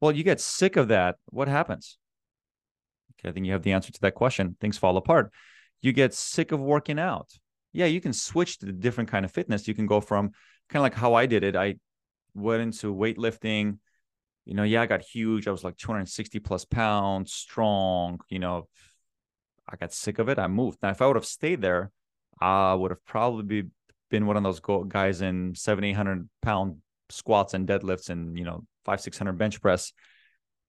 Well, 0.00 0.12
you 0.12 0.24
get 0.24 0.40
sick 0.40 0.76
of 0.76 0.88
that. 0.88 1.16
What 1.26 1.48
happens? 1.48 1.98
Okay, 3.14 3.28
I 3.28 3.32
think 3.32 3.46
you 3.46 3.52
have 3.52 3.62
the 3.62 3.72
answer 3.72 3.92
to 3.92 4.00
that 4.00 4.14
question. 4.14 4.56
Things 4.60 4.76
fall 4.76 4.96
apart. 4.96 5.32
You 5.80 5.92
get 5.92 6.14
sick 6.14 6.50
of 6.50 6.60
working 6.60 6.98
out. 6.98 7.30
Yeah, 7.72 7.86
you 7.86 8.00
can 8.00 8.12
switch 8.12 8.58
to 8.58 8.68
a 8.68 8.72
different 8.72 9.10
kind 9.10 9.24
of 9.24 9.30
fitness. 9.30 9.68
You 9.68 9.74
can 9.74 9.86
go 9.86 10.00
from 10.00 10.32
kind 10.68 10.80
of 10.80 10.82
like 10.82 10.94
how 10.94 11.14
I 11.14 11.26
did 11.26 11.44
it. 11.44 11.54
I 11.54 11.76
went 12.34 12.62
into 12.62 12.94
weightlifting. 12.94 13.78
You 14.44 14.54
know, 14.54 14.64
yeah, 14.64 14.82
I 14.82 14.86
got 14.86 15.02
huge. 15.02 15.46
I 15.46 15.52
was 15.52 15.62
like 15.62 15.76
260 15.76 16.40
plus 16.40 16.64
pounds, 16.64 17.32
strong. 17.32 18.18
You 18.28 18.40
know, 18.40 18.68
I 19.68 19.76
got 19.76 19.92
sick 19.92 20.18
of 20.18 20.28
it. 20.28 20.38
I 20.38 20.48
moved. 20.48 20.78
Now, 20.82 20.90
if 20.90 21.02
I 21.02 21.06
would 21.06 21.16
have 21.16 21.24
stayed 21.24 21.60
there, 21.60 21.92
I 22.40 22.74
would 22.74 22.90
have 22.90 23.04
probably 23.04 23.64
been 24.10 24.26
one 24.26 24.36
of 24.36 24.42
those 24.42 24.60
guys 24.88 25.20
in 25.22 25.54
seven, 25.54 25.84
800 25.84 26.28
pound 26.42 26.76
squats 27.10 27.54
and 27.54 27.68
deadlifts 27.68 28.10
and, 28.10 28.38
you 28.38 28.44
know, 28.44 28.64
five, 28.84 29.00
600 29.00 29.32
bench 29.36 29.60
press. 29.60 29.92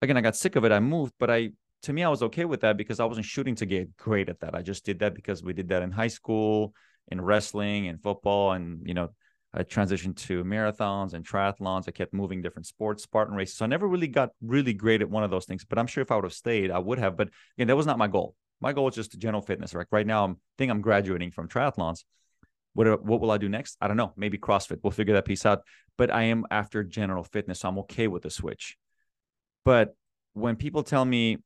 Again, 0.01 0.17
I 0.17 0.21
got 0.21 0.35
sick 0.35 0.55
of 0.55 0.65
it. 0.65 0.71
I 0.71 0.79
moved, 0.79 1.13
but 1.19 1.29
I, 1.29 1.51
to 1.83 1.93
me, 1.93 2.03
I 2.03 2.09
was 2.09 2.23
okay 2.23 2.45
with 2.45 2.61
that 2.61 2.77
because 2.77 2.99
I 2.99 3.05
wasn't 3.05 3.25
shooting 3.25 3.55
to 3.55 3.65
get 3.65 3.95
great 3.97 4.29
at 4.29 4.39
that. 4.41 4.55
I 4.55 4.61
just 4.61 4.85
did 4.85 4.99
that 4.99 5.13
because 5.13 5.43
we 5.43 5.53
did 5.53 5.69
that 5.69 5.81
in 5.81 5.91
high 5.91 6.07
school, 6.07 6.73
in 7.09 7.21
wrestling, 7.21 7.87
and 7.87 8.01
football, 8.01 8.53
and, 8.53 8.85
you 8.87 8.93
know, 8.93 9.09
I 9.53 9.63
transitioned 9.63 10.15
to 10.27 10.43
marathons 10.43 11.13
and 11.13 11.25
triathlons. 11.25 11.85
I 11.87 11.91
kept 11.91 12.13
moving 12.13 12.41
different 12.41 12.67
sports, 12.67 13.03
Spartan 13.03 13.35
races. 13.35 13.57
So 13.57 13.65
I 13.65 13.67
never 13.67 13.87
really 13.87 14.07
got 14.07 14.29
really 14.41 14.73
great 14.73 15.01
at 15.01 15.09
one 15.09 15.23
of 15.23 15.31
those 15.31 15.45
things. 15.45 15.65
But 15.65 15.79
I'm 15.79 15.87
sure 15.87 16.03
if 16.03 16.11
I 16.11 16.15
would 16.15 16.25
have 16.25 16.33
stayed, 16.33 16.69
I 16.69 16.77
would 16.77 16.99
have. 16.99 17.17
But 17.17 17.29
again, 17.57 17.67
that 17.67 17.75
was 17.75 17.87
not 17.87 17.97
my 17.97 18.07
goal 18.07 18.35
my 18.61 18.73
goal 18.73 18.87
is 18.89 18.95
just 18.95 19.17
general 19.17 19.41
fitness. 19.41 19.73
Right, 19.73 19.87
right 19.91 20.07
now, 20.07 20.25
I'm 20.25 20.37
think 20.57 20.71
I'm 20.71 20.81
graduating 20.81 21.31
from 21.31 21.47
triathlons. 21.47 22.03
What 22.73 22.87
uh, 22.87 22.97
what 22.97 23.21
will 23.21 23.31
I 23.31 23.37
do 23.37 23.49
next? 23.49 23.77
I 23.81 23.87
don't 23.87 23.97
know. 23.97 24.13
Maybe 24.15 24.37
CrossFit. 24.37 24.79
We'll 24.83 24.91
figure 24.91 25.13
that 25.15 25.25
piece 25.25 25.45
out. 25.45 25.63
But 25.97 26.13
I 26.13 26.23
am 26.23 26.45
after 26.51 26.83
general 26.83 27.23
fitness, 27.23 27.59
so 27.59 27.69
I'm 27.69 27.79
okay 27.79 28.07
with 28.07 28.23
the 28.23 28.29
switch. 28.29 28.77
But 29.65 29.95
when 30.33 30.55
people 30.55 30.83
tell 30.83 31.03
me 31.03 31.37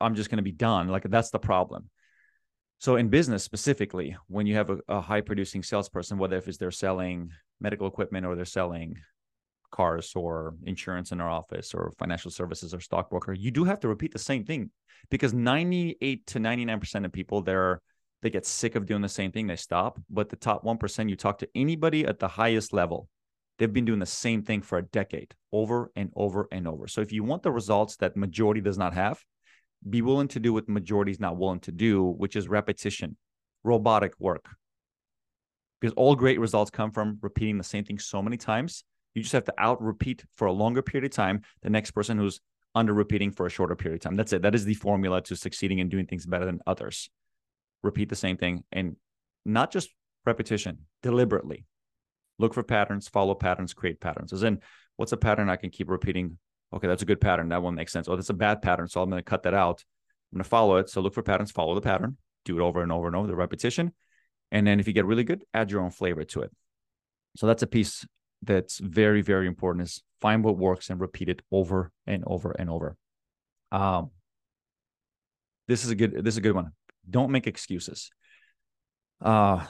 I'm 0.00 0.14
just 0.14 0.30
going 0.30 0.38
to 0.38 0.42
be 0.42 0.52
done, 0.52 0.88
like 0.88 1.04
that's 1.04 1.30
the 1.30 1.38
problem. 1.38 1.90
So 2.78 2.96
in 2.96 3.08
business 3.08 3.42
specifically, 3.42 4.16
when 4.28 4.46
you 4.46 4.54
have 4.54 4.70
a, 4.70 4.78
a 4.88 5.00
high 5.00 5.20
producing 5.20 5.62
salesperson, 5.62 6.18
whether 6.18 6.36
if 6.36 6.46
it's 6.46 6.58
they're 6.58 6.70
selling 6.70 7.30
medical 7.60 7.88
equipment 7.88 8.24
or 8.24 8.36
they're 8.36 8.44
selling 8.44 8.96
cars 9.70 10.12
or 10.14 10.54
insurance 10.64 11.12
in 11.12 11.20
our 11.20 11.30
office 11.30 11.74
or 11.74 11.92
financial 11.98 12.30
services 12.30 12.74
or 12.74 12.80
stockbroker, 12.80 13.32
you 13.32 13.50
do 13.50 13.64
have 13.64 13.80
to 13.80 13.88
repeat 13.88 14.12
the 14.12 14.18
same 14.18 14.44
thing 14.44 14.70
because 15.10 15.32
98 15.32 16.26
to 16.26 16.38
99% 16.38 17.04
of 17.04 17.12
people 17.12 17.42
there 17.42 17.80
they 18.22 18.30
get 18.30 18.46
sick 18.46 18.74
of 18.74 18.86
doing 18.86 19.02
the 19.02 19.08
same 19.08 19.30
thing, 19.30 19.46
they 19.46 19.56
stop. 19.56 20.00
But 20.10 20.28
the 20.28 20.36
top 20.36 20.64
1%, 20.64 21.08
you 21.08 21.16
talk 21.16 21.38
to 21.38 21.48
anybody 21.54 22.04
at 22.04 22.18
the 22.18 22.28
highest 22.28 22.72
level, 22.72 23.08
they've 23.58 23.72
been 23.72 23.84
doing 23.84 24.00
the 24.00 24.06
same 24.06 24.42
thing 24.42 24.62
for 24.62 24.78
a 24.78 24.82
decade 24.82 25.34
over 25.52 25.90
and 25.94 26.10
over 26.16 26.48
and 26.50 26.66
over. 26.66 26.88
So 26.88 27.00
if 27.00 27.12
you 27.12 27.22
want 27.22 27.42
the 27.42 27.52
results 27.52 27.96
that 27.96 28.16
majority 28.16 28.60
does 28.60 28.78
not 28.78 28.94
have, 28.94 29.22
be 29.88 30.02
willing 30.02 30.28
to 30.28 30.40
do 30.40 30.52
what 30.52 30.68
majority 30.68 31.12
is 31.12 31.20
not 31.20 31.36
willing 31.36 31.60
to 31.60 31.72
do, 31.72 32.04
which 32.04 32.34
is 32.34 32.48
repetition, 32.48 33.16
robotic 33.62 34.12
work. 34.18 34.46
Because 35.80 35.94
all 35.94 36.16
great 36.16 36.40
results 36.40 36.72
come 36.72 36.90
from 36.90 37.18
repeating 37.22 37.58
the 37.58 37.64
same 37.64 37.84
thing 37.84 38.00
so 38.00 38.20
many 38.20 38.36
times 38.36 38.82
you 39.18 39.22
just 39.22 39.32
have 39.32 39.44
to 39.44 39.54
out 39.58 39.82
repeat 39.82 40.24
for 40.36 40.46
a 40.46 40.52
longer 40.52 40.82
period 40.82 41.04
of 41.04 41.14
time 41.14 41.42
the 41.62 41.70
next 41.70 41.90
person 41.90 42.16
who's 42.18 42.40
under 42.74 42.94
repeating 42.94 43.30
for 43.30 43.46
a 43.46 43.50
shorter 43.50 43.76
period 43.76 43.96
of 43.96 44.02
time. 44.02 44.16
That's 44.16 44.32
it. 44.32 44.42
That 44.42 44.54
is 44.54 44.64
the 44.64 44.74
formula 44.74 45.22
to 45.22 45.36
succeeding 45.36 45.80
and 45.80 45.90
doing 45.90 46.06
things 46.06 46.26
better 46.26 46.44
than 46.44 46.60
others. 46.66 47.10
Repeat 47.82 48.08
the 48.08 48.16
same 48.16 48.36
thing 48.36 48.64
and 48.72 48.96
not 49.44 49.70
just 49.70 49.90
repetition, 50.24 50.86
deliberately. 51.02 51.64
Look 52.38 52.54
for 52.54 52.62
patterns, 52.62 53.08
follow 53.08 53.34
patterns, 53.34 53.74
create 53.74 54.00
patterns. 54.00 54.32
As 54.32 54.42
in, 54.42 54.60
what's 54.96 55.12
a 55.12 55.16
pattern 55.16 55.48
I 55.48 55.56
can 55.56 55.70
keep 55.70 55.88
repeating? 55.88 56.38
Okay, 56.72 56.86
that's 56.86 57.02
a 57.02 57.06
good 57.06 57.20
pattern. 57.20 57.48
That 57.48 57.62
one 57.62 57.74
makes 57.74 57.92
sense. 57.92 58.08
Oh, 58.08 58.16
that's 58.16 58.30
a 58.30 58.34
bad 58.34 58.62
pattern. 58.62 58.88
So 58.88 59.02
I'm 59.02 59.10
going 59.10 59.20
to 59.20 59.28
cut 59.28 59.42
that 59.44 59.54
out. 59.54 59.82
I'm 60.30 60.36
going 60.36 60.44
to 60.44 60.48
follow 60.48 60.76
it. 60.76 60.90
So 60.90 61.00
look 61.00 61.14
for 61.14 61.22
patterns, 61.22 61.50
follow 61.50 61.74
the 61.74 61.80
pattern, 61.80 62.16
do 62.44 62.58
it 62.58 62.62
over 62.62 62.82
and 62.82 62.92
over 62.92 63.06
and 63.06 63.16
over, 63.16 63.26
the 63.26 63.34
repetition. 63.34 63.92
And 64.52 64.66
then 64.66 64.78
if 64.78 64.86
you 64.86 64.92
get 64.92 65.06
really 65.06 65.24
good, 65.24 65.44
add 65.52 65.70
your 65.70 65.80
own 65.80 65.90
flavor 65.90 66.24
to 66.24 66.42
it. 66.42 66.52
So 67.36 67.46
that's 67.46 67.62
a 67.62 67.66
piece 67.66 68.06
that's 68.42 68.78
very 68.78 69.22
very 69.22 69.46
important 69.46 69.86
is 69.86 70.02
find 70.20 70.44
what 70.44 70.56
works 70.56 70.90
and 70.90 71.00
repeat 71.00 71.28
it 71.28 71.42
over 71.50 71.90
and 72.06 72.24
over 72.26 72.52
and 72.52 72.70
over. 72.70 72.96
Um 73.72 74.10
this 75.66 75.84
is 75.84 75.90
a 75.90 75.94
good 75.94 76.24
this 76.24 76.34
is 76.34 76.38
a 76.38 76.42
good 76.42 76.54
one. 76.54 76.72
Don't 77.08 77.30
make 77.30 77.46
excuses. 77.46 78.10
Uh 79.20 79.64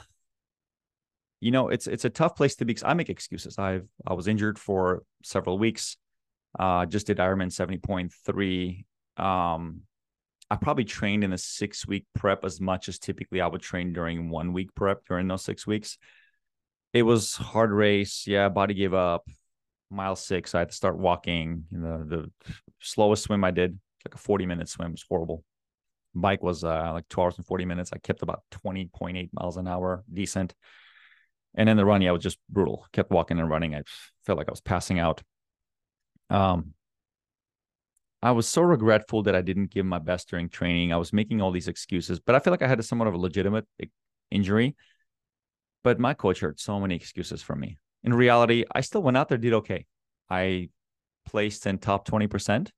you 1.39 1.51
know 1.51 1.69
it's 1.69 1.87
it's 1.87 2.05
a 2.05 2.09
tough 2.09 2.35
place 2.35 2.55
to 2.57 2.65
be 2.65 2.73
because 2.73 2.83
i 2.83 2.93
make 2.93 3.09
excuses. 3.09 3.57
I've 3.57 3.87
i 4.05 4.13
was 4.13 4.27
injured 4.27 4.59
for 4.59 5.03
several 5.23 5.57
weeks. 5.57 5.97
Uh 6.57 6.85
just 6.85 7.07
did 7.07 7.17
ironman 7.17 7.51
70.3 7.51 8.85
um 9.23 9.81
i 10.49 10.55
probably 10.55 10.85
trained 10.85 11.23
in 11.23 11.33
a 11.33 11.37
six 11.37 11.85
week 11.85 12.05
prep 12.15 12.45
as 12.45 12.61
much 12.61 12.87
as 12.87 12.97
typically 12.97 13.41
i 13.41 13.47
would 13.47 13.61
train 13.61 13.93
during 13.93 14.29
one 14.29 14.53
week 14.53 14.73
prep 14.73 15.05
during 15.05 15.27
those 15.27 15.43
six 15.43 15.67
weeks 15.67 15.97
it 16.93 17.03
was 17.03 17.35
hard 17.35 17.71
race. 17.71 18.25
Yeah, 18.27 18.49
body 18.49 18.73
gave 18.73 18.93
up. 18.93 19.27
Mile 19.91 20.15
six, 20.15 20.53
I 20.53 20.59
had 20.59 20.69
to 20.69 20.75
start 20.75 20.97
walking. 20.97 21.65
You 21.71 21.79
know, 21.79 22.03
the 22.03 22.31
slowest 22.79 23.23
swim 23.23 23.43
I 23.43 23.51
did, 23.51 23.79
like 24.05 24.13
a 24.13 24.17
40 24.19 24.45
minute 24.45 24.69
swim, 24.69 24.91
was 24.91 25.05
horrible. 25.07 25.43
Bike 26.13 26.43
was 26.43 26.63
uh, 26.63 26.91
like 26.93 27.07
two 27.09 27.21
hours 27.21 27.37
and 27.37 27.45
40 27.45 27.65
minutes. 27.65 27.91
I 27.93 27.97
kept 27.97 28.21
about 28.21 28.43
20.8 28.51 29.29
miles 29.33 29.57
an 29.57 29.67
hour, 29.67 30.03
decent. 30.11 30.53
And 31.55 31.67
then 31.67 31.77
the 31.77 31.85
run, 31.85 32.01
yeah, 32.01 32.09
it 32.09 32.13
was 32.13 32.23
just 32.23 32.39
brutal. 32.49 32.85
Kept 32.93 33.11
walking 33.11 33.39
and 33.39 33.49
running. 33.49 33.75
I 33.75 33.81
felt 34.25 34.37
like 34.37 34.47
I 34.47 34.51
was 34.51 34.61
passing 34.61 34.99
out. 34.99 35.21
Um, 36.29 36.73
I 38.21 38.31
was 38.31 38.47
so 38.47 38.61
regretful 38.61 39.23
that 39.23 39.35
I 39.35 39.41
didn't 39.41 39.71
give 39.71 39.85
my 39.85 39.99
best 39.99 40.29
during 40.29 40.49
training. 40.49 40.93
I 40.93 40.97
was 40.97 41.13
making 41.13 41.41
all 41.41 41.51
these 41.51 41.67
excuses, 41.67 42.19
but 42.19 42.35
I 42.35 42.39
feel 42.39 42.51
like 42.51 42.61
I 42.61 42.67
had 42.67 42.79
a 42.79 42.83
somewhat 42.83 43.07
of 43.07 43.13
a 43.13 43.17
legitimate 43.17 43.65
injury 44.29 44.75
but 45.83 45.99
my 45.99 46.13
coach 46.13 46.39
heard 46.39 46.59
so 46.59 46.79
many 46.79 46.95
excuses 46.95 47.41
from 47.41 47.59
me. 47.59 47.77
In 48.03 48.13
reality, 48.13 48.65
I 48.71 48.81
still 48.81 49.01
went 49.01 49.17
out 49.17 49.29
there, 49.29 49.37
did 49.37 49.53
okay. 49.53 49.85
I 50.29 50.69
placed 51.25 51.65
in 51.67 51.77
top 51.77 52.07
20%, 52.07 52.69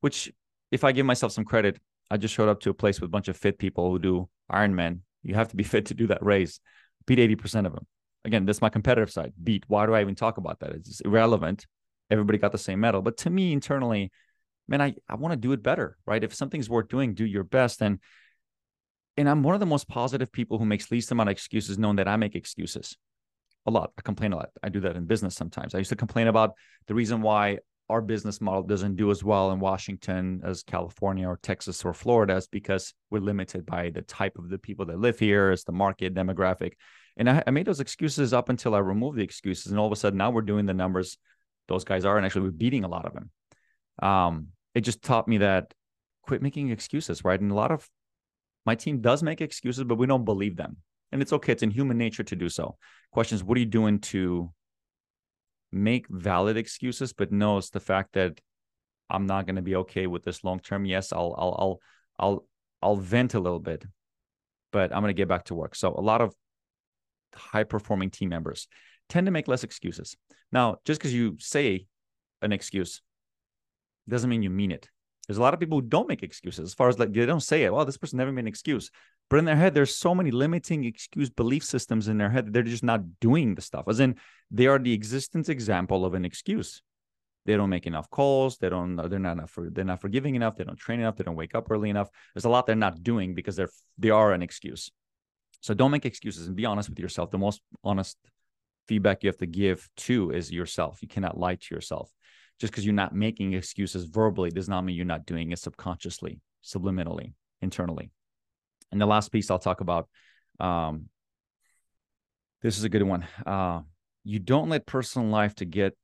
which 0.00 0.32
if 0.70 0.84
I 0.84 0.92
give 0.92 1.06
myself 1.06 1.32
some 1.32 1.44
credit, 1.44 1.78
I 2.10 2.16
just 2.16 2.34
showed 2.34 2.48
up 2.48 2.60
to 2.60 2.70
a 2.70 2.74
place 2.74 3.00
with 3.00 3.08
a 3.08 3.10
bunch 3.10 3.28
of 3.28 3.36
fit 3.36 3.58
people 3.58 3.90
who 3.90 3.98
do 3.98 4.28
Ironman. 4.50 5.00
You 5.22 5.34
have 5.34 5.48
to 5.48 5.56
be 5.56 5.64
fit 5.74 5.86
to 5.86 5.94
do 5.94 6.06
that 6.08 6.22
race. 6.22 6.60
Beat 7.06 7.18
80% 7.18 7.66
of 7.66 7.72
them. 7.72 7.86
Again, 8.24 8.44
that's 8.44 8.60
my 8.60 8.68
competitive 8.68 9.10
side. 9.10 9.32
Beat. 9.42 9.64
Why 9.66 9.86
do 9.86 9.94
I 9.94 10.00
even 10.00 10.14
talk 10.14 10.36
about 10.36 10.60
that? 10.60 10.70
It's 10.70 11.00
irrelevant. 11.00 11.66
Everybody 12.10 12.38
got 12.38 12.52
the 12.52 12.58
same 12.58 12.80
medal. 12.80 13.02
But 13.02 13.16
to 13.18 13.30
me, 13.30 13.52
internally, 13.52 14.12
man, 14.68 14.80
I, 14.80 14.94
I 15.08 15.16
want 15.16 15.32
to 15.32 15.36
do 15.36 15.52
it 15.52 15.62
better, 15.62 15.96
right? 16.06 16.22
If 16.22 16.34
something's 16.34 16.70
worth 16.70 16.88
doing, 16.88 17.14
do 17.14 17.24
your 17.24 17.44
best. 17.44 17.82
And 17.82 17.98
and 19.16 19.28
I'm 19.28 19.42
one 19.42 19.54
of 19.54 19.60
the 19.60 19.66
most 19.66 19.88
positive 19.88 20.32
people 20.32 20.58
who 20.58 20.64
makes 20.64 20.90
least 20.90 21.10
amount 21.10 21.28
of 21.28 21.32
excuses, 21.32 21.78
knowing 21.78 21.96
that 21.96 22.08
I 22.08 22.16
make 22.16 22.34
excuses 22.34 22.96
a 23.66 23.70
lot. 23.70 23.92
I 23.98 24.02
complain 24.02 24.32
a 24.32 24.36
lot. 24.36 24.50
I 24.62 24.68
do 24.68 24.80
that 24.80 24.96
in 24.96 25.04
business 25.04 25.34
sometimes. 25.34 25.74
I 25.74 25.78
used 25.78 25.90
to 25.90 25.96
complain 25.96 26.28
about 26.28 26.52
the 26.86 26.94
reason 26.94 27.22
why 27.22 27.58
our 27.88 28.00
business 28.00 28.40
model 28.40 28.62
doesn't 28.62 28.96
do 28.96 29.10
as 29.10 29.22
well 29.22 29.50
in 29.50 29.60
Washington 29.60 30.40
as 30.44 30.62
California 30.62 31.28
or 31.28 31.38
Texas 31.42 31.84
or 31.84 31.92
Florida 31.92 32.36
is 32.36 32.46
because 32.46 32.94
we're 33.10 33.18
limited 33.18 33.66
by 33.66 33.90
the 33.90 34.02
type 34.02 34.38
of 34.38 34.48
the 34.48 34.58
people 34.58 34.86
that 34.86 34.98
live 34.98 35.18
here, 35.18 35.52
it's 35.52 35.64
the 35.64 35.72
market 35.72 36.14
demographic. 36.14 36.72
And 37.16 37.28
I, 37.28 37.42
I 37.46 37.50
made 37.50 37.66
those 37.66 37.80
excuses 37.80 38.32
up 38.32 38.48
until 38.48 38.74
I 38.74 38.78
removed 38.78 39.18
the 39.18 39.22
excuses. 39.22 39.70
And 39.70 39.78
all 39.78 39.86
of 39.86 39.92
a 39.92 39.96
sudden 39.96 40.16
now 40.16 40.30
we're 40.30 40.40
doing 40.40 40.64
the 40.64 40.74
numbers 40.74 41.18
those 41.68 41.84
guys 41.84 42.04
are. 42.04 42.16
And 42.16 42.24
actually 42.24 42.42
we're 42.42 42.52
beating 42.52 42.84
a 42.84 42.88
lot 42.88 43.04
of 43.04 43.12
them. 43.12 43.30
Um, 44.02 44.48
it 44.74 44.80
just 44.80 45.02
taught 45.02 45.28
me 45.28 45.38
that 45.38 45.74
quit 46.22 46.40
making 46.40 46.70
excuses, 46.70 47.24
right? 47.24 47.38
And 47.38 47.52
a 47.52 47.54
lot 47.54 47.72
of 47.72 47.86
my 48.64 48.74
team 48.74 49.00
does 49.00 49.22
make 49.22 49.40
excuses, 49.40 49.84
but 49.84 49.98
we 49.98 50.06
don't 50.06 50.24
believe 50.24 50.56
them. 50.56 50.76
And 51.10 51.20
it's 51.20 51.32
okay. 51.32 51.52
It's 51.52 51.62
in 51.62 51.70
human 51.70 51.98
nature 51.98 52.22
to 52.22 52.36
do 52.36 52.48
so. 52.48 52.76
Questions, 53.12 53.44
what 53.44 53.56
are 53.56 53.60
you 53.60 53.66
doing 53.66 53.98
to 54.00 54.50
make 55.72 56.06
valid 56.08 56.56
excuses, 56.56 57.12
but 57.12 57.32
knows 57.32 57.70
the 57.70 57.80
fact 57.80 58.12
that 58.12 58.40
I'm 59.10 59.26
not 59.26 59.46
going 59.46 59.56
to 59.56 59.62
be 59.62 59.76
okay 59.76 60.06
with 60.06 60.22
this 60.22 60.44
long 60.44 60.60
term. 60.60 60.84
Yes, 60.84 61.12
I'll 61.12 61.34
I'll 61.36 61.56
I'll 61.58 61.80
I'll 62.18 62.46
I'll 62.82 62.96
vent 62.96 63.34
a 63.34 63.40
little 63.40 63.58
bit, 63.58 63.84
but 64.70 64.92
I'm 64.92 65.02
going 65.02 65.14
to 65.14 65.20
get 65.20 65.28
back 65.28 65.44
to 65.44 65.54
work. 65.54 65.74
So 65.74 65.94
a 65.94 66.00
lot 66.00 66.20
of 66.20 66.34
high 67.34 67.64
performing 67.64 68.10
team 68.10 68.28
members 68.28 68.68
tend 69.08 69.26
to 69.26 69.30
make 69.30 69.48
less 69.48 69.64
excuses. 69.64 70.16
Now, 70.50 70.76
just 70.84 71.00
because 71.00 71.14
you 71.14 71.36
say 71.38 71.86
an 72.42 72.52
excuse 72.52 73.00
doesn't 74.08 74.28
mean 74.28 74.42
you 74.42 74.50
mean 74.50 74.72
it. 74.72 74.88
There's 75.26 75.38
a 75.38 75.42
lot 75.42 75.54
of 75.54 75.60
people 75.60 75.78
who 75.80 75.86
don't 75.86 76.08
make 76.08 76.22
excuses 76.22 76.64
as 76.64 76.74
far 76.74 76.88
as 76.88 76.98
like 76.98 77.12
they 77.12 77.26
don't 77.26 77.40
say 77.40 77.62
it. 77.62 77.72
Well, 77.72 77.84
this 77.84 77.96
person 77.96 78.18
never 78.18 78.32
made 78.32 78.42
an 78.42 78.48
excuse. 78.48 78.90
But 79.30 79.38
in 79.38 79.44
their 79.44 79.56
head, 79.56 79.72
there's 79.72 79.96
so 79.96 80.14
many 80.14 80.30
limiting 80.30 80.84
excuse 80.84 81.30
belief 81.30 81.64
systems 81.64 82.08
in 82.08 82.18
their 82.18 82.28
head 82.28 82.46
that 82.46 82.52
they're 82.52 82.62
just 82.62 82.82
not 82.82 83.20
doing 83.20 83.54
the 83.54 83.62
stuff. 83.62 83.84
As 83.88 84.00
in, 84.00 84.16
they 84.50 84.66
are 84.66 84.78
the 84.78 84.92
existence 84.92 85.48
example 85.48 86.04
of 86.04 86.14
an 86.14 86.24
excuse. 86.24 86.82
They 87.46 87.56
don't 87.56 87.70
make 87.70 87.86
enough 87.86 88.10
calls. 88.10 88.58
They 88.58 88.68
don't. 88.68 88.98
Uh, 88.98 89.08
they're 89.08 89.18
not 89.18 89.32
enough. 89.32 89.50
For, 89.50 89.70
they're 89.70 89.84
not 89.84 90.00
forgiving 90.00 90.34
enough. 90.34 90.56
They 90.56 90.64
don't 90.64 90.78
train 90.78 91.00
enough. 91.00 91.16
They 91.16 91.24
don't 91.24 91.36
wake 91.36 91.54
up 91.54 91.70
early 91.70 91.90
enough. 91.90 92.08
There's 92.34 92.44
a 92.44 92.48
lot 92.48 92.66
they're 92.66 92.76
not 92.76 93.02
doing 93.02 93.34
because 93.34 93.56
they're 93.56 93.70
they 93.98 94.10
are 94.10 94.32
an 94.32 94.42
excuse. 94.42 94.90
So 95.60 95.74
don't 95.74 95.90
make 95.92 96.04
excuses 96.04 96.46
and 96.46 96.56
be 96.56 96.66
honest 96.66 96.88
with 96.88 96.98
yourself. 96.98 97.30
The 97.30 97.38
most 97.38 97.60
honest 97.82 98.16
feedback 98.88 99.22
you 99.22 99.28
have 99.28 99.38
to 99.38 99.46
give 99.46 99.88
to 99.96 100.30
is 100.30 100.50
yourself. 100.50 100.98
You 101.02 101.08
cannot 101.08 101.38
lie 101.38 101.54
to 101.54 101.74
yourself. 101.74 102.10
Just 102.60 102.72
because 102.72 102.84
you're 102.84 102.94
not 102.94 103.14
making 103.14 103.54
excuses 103.54 104.04
verbally 104.04 104.50
does 104.50 104.68
not 104.68 104.82
mean 104.82 104.96
you're 104.96 105.04
not 105.04 105.26
doing 105.26 105.50
it 105.50 105.58
subconsciously, 105.58 106.40
subliminally, 106.64 107.34
internally. 107.60 108.10
And 108.92 109.00
the 109.00 109.06
last 109.06 109.32
piece 109.32 109.50
I'll 109.50 109.58
talk 109.58 109.80
about, 109.80 110.08
um, 110.60 111.08
this 112.62 112.78
is 112.78 112.84
a 112.84 112.88
good 112.88 113.02
one. 113.02 113.26
Uh, 113.44 113.80
you 114.22 114.38
don't 114.38 114.68
let 114.68 114.86
personal 114.86 115.28
life 115.28 115.56
to 115.56 115.64
get 115.64 115.96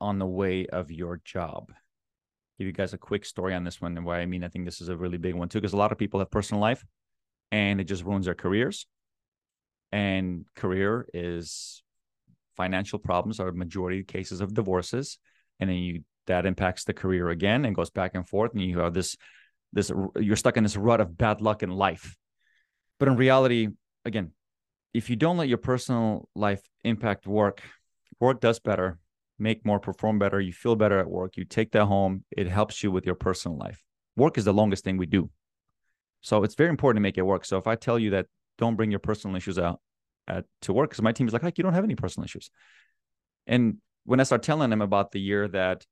on 0.00 0.18
the 0.18 0.26
way 0.26 0.66
of 0.66 0.90
your 0.90 1.20
job. 1.24 1.72
Give 2.58 2.66
you 2.66 2.72
guys 2.72 2.92
a 2.92 2.98
quick 2.98 3.24
story 3.24 3.54
on 3.54 3.64
this 3.64 3.80
one 3.80 3.96
and 3.96 4.04
why 4.04 4.20
I 4.20 4.26
mean 4.26 4.44
I 4.44 4.48
think 4.48 4.66
this 4.66 4.80
is 4.80 4.88
a 4.88 4.96
really 4.96 5.18
big 5.18 5.34
one 5.34 5.48
too, 5.48 5.58
because 5.60 5.72
a 5.72 5.78
lot 5.78 5.92
of 5.92 5.98
people 5.98 6.20
have 6.20 6.30
personal 6.30 6.60
life 6.60 6.84
and 7.50 7.80
it 7.80 7.84
just 7.84 8.04
ruins 8.04 8.26
their 8.26 8.34
careers. 8.34 8.86
And 9.92 10.44
career 10.54 11.06
is 11.14 11.82
financial 12.56 12.98
problems 12.98 13.40
are 13.40 13.52
majority 13.52 14.02
cases 14.02 14.40
of 14.40 14.52
divorces, 14.52 15.18
and 15.60 15.70
then 15.70 15.76
you 15.76 16.04
that 16.26 16.46
impacts 16.46 16.84
the 16.84 16.92
career 16.92 17.28
again 17.28 17.64
and 17.64 17.74
goes 17.74 17.90
back 17.90 18.14
and 18.14 18.28
forth, 18.28 18.52
and 18.52 18.62
you 18.62 18.78
have 18.80 18.94
this 18.94 19.16
this 19.72 19.90
you're 20.18 20.36
stuck 20.36 20.56
in 20.56 20.62
this 20.62 20.76
rut 20.76 21.00
of 21.00 21.16
bad 21.16 21.40
luck 21.40 21.62
in 21.62 21.70
life. 21.70 22.16
But 22.98 23.08
in 23.08 23.16
reality, 23.16 23.68
again, 24.04 24.32
if 24.94 25.10
you 25.10 25.16
don't 25.16 25.36
let 25.36 25.48
your 25.48 25.58
personal 25.58 26.28
life 26.34 26.62
impact 26.82 27.26
work, 27.26 27.62
work 28.18 28.40
does 28.40 28.58
better, 28.58 28.98
make 29.38 29.66
more, 29.66 29.78
perform 29.78 30.18
better, 30.18 30.40
you 30.40 30.52
feel 30.52 30.76
better 30.76 30.98
at 30.98 31.08
work, 31.08 31.36
you 31.36 31.44
take 31.44 31.72
that 31.72 31.84
home, 31.84 32.24
it 32.30 32.48
helps 32.48 32.82
you 32.82 32.90
with 32.90 33.04
your 33.04 33.14
personal 33.14 33.58
life. 33.58 33.82
Work 34.16 34.38
is 34.38 34.46
the 34.46 34.54
longest 34.54 34.84
thing 34.84 34.96
we 34.96 35.06
do. 35.06 35.28
So 36.22 36.42
it's 36.42 36.54
very 36.54 36.70
important 36.70 36.96
to 36.96 37.02
make 37.02 37.18
it 37.18 37.22
work. 37.22 37.44
So 37.44 37.58
if 37.58 37.66
I 37.66 37.76
tell 37.76 37.98
you 37.98 38.10
that 38.10 38.26
don't 38.56 38.76
bring 38.76 38.90
your 38.90 39.00
personal 39.00 39.36
issues 39.36 39.58
out 39.58 39.80
at, 40.26 40.46
to 40.62 40.72
work, 40.72 40.90
because 40.90 41.02
my 41.02 41.12
team 41.12 41.26
is 41.26 41.34
like, 41.34 41.42
like, 41.42 41.58
you 41.58 41.64
don't 41.64 41.74
have 41.74 41.84
any 41.84 41.94
personal 41.94 42.24
issues. 42.24 42.50
And 43.46 43.76
when 44.06 44.20
I 44.20 44.24
start 44.24 44.42
telling 44.42 44.70
them 44.70 44.82
about 44.82 45.12
the 45.12 45.20
year 45.20 45.46
that 45.48 45.84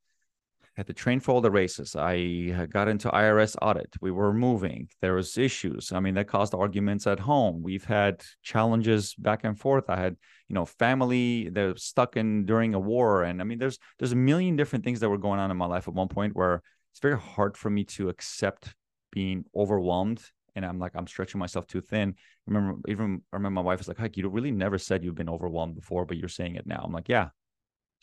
had 0.76 0.88
to 0.88 0.92
train 0.92 1.20
for 1.20 1.32
all 1.32 1.40
the 1.40 1.50
races. 1.50 1.94
I 1.94 2.66
got 2.70 2.88
into 2.88 3.08
IRS 3.08 3.56
audit. 3.62 3.94
We 4.00 4.10
were 4.10 4.32
moving. 4.32 4.88
There 5.00 5.14
was 5.14 5.38
issues. 5.38 5.92
I 5.92 6.00
mean, 6.00 6.14
that 6.14 6.26
caused 6.26 6.54
arguments 6.54 7.06
at 7.06 7.20
home. 7.20 7.62
We've 7.62 7.84
had 7.84 8.24
challenges 8.42 9.14
back 9.14 9.44
and 9.44 9.58
forth. 9.58 9.88
I 9.88 9.96
had, 9.96 10.16
you 10.48 10.54
know, 10.54 10.64
family 10.64 11.48
that 11.50 11.74
was 11.74 11.84
stuck 11.84 12.16
in 12.16 12.44
during 12.44 12.74
a 12.74 12.80
war. 12.80 13.22
And 13.22 13.40
I 13.40 13.44
mean, 13.44 13.58
there's 13.58 13.78
there's 13.98 14.12
a 14.12 14.16
million 14.16 14.56
different 14.56 14.84
things 14.84 15.00
that 15.00 15.08
were 15.08 15.18
going 15.18 15.38
on 15.38 15.50
in 15.50 15.56
my 15.56 15.66
life 15.66 15.86
at 15.86 15.94
one 15.94 16.08
point 16.08 16.34
where 16.34 16.60
it's 16.92 17.00
very 17.00 17.18
hard 17.18 17.56
for 17.56 17.70
me 17.70 17.84
to 17.84 18.08
accept 18.08 18.74
being 19.12 19.44
overwhelmed. 19.54 20.22
And 20.56 20.64
I'm 20.64 20.78
like, 20.80 20.92
I'm 20.94 21.06
stretching 21.06 21.38
myself 21.38 21.66
too 21.68 21.80
thin. 21.80 22.16
Remember 22.46 22.80
even 22.88 23.22
I 23.32 23.36
remember 23.36 23.60
my 23.60 23.64
wife 23.64 23.78
was 23.78 23.88
like, 23.88 23.98
Hayk, 23.98 24.16
you 24.16 24.28
really 24.28 24.52
never 24.52 24.78
said 24.78 25.04
you've 25.04 25.14
been 25.14 25.28
overwhelmed 25.28 25.76
before, 25.76 26.04
but 26.04 26.16
you're 26.16 26.28
saying 26.28 26.56
it 26.56 26.66
now. 26.66 26.82
I'm 26.84 26.92
like, 26.92 27.08
yeah, 27.08 27.28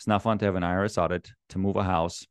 it's 0.02 0.08
not 0.08 0.24
fun 0.24 0.40
to 0.40 0.46
have 0.46 0.56
an 0.56 0.64
IRS 0.64 0.98
audit, 0.98 1.32
to 1.50 1.60
move 1.60 1.76
a 1.76 1.84
house, 1.84 2.26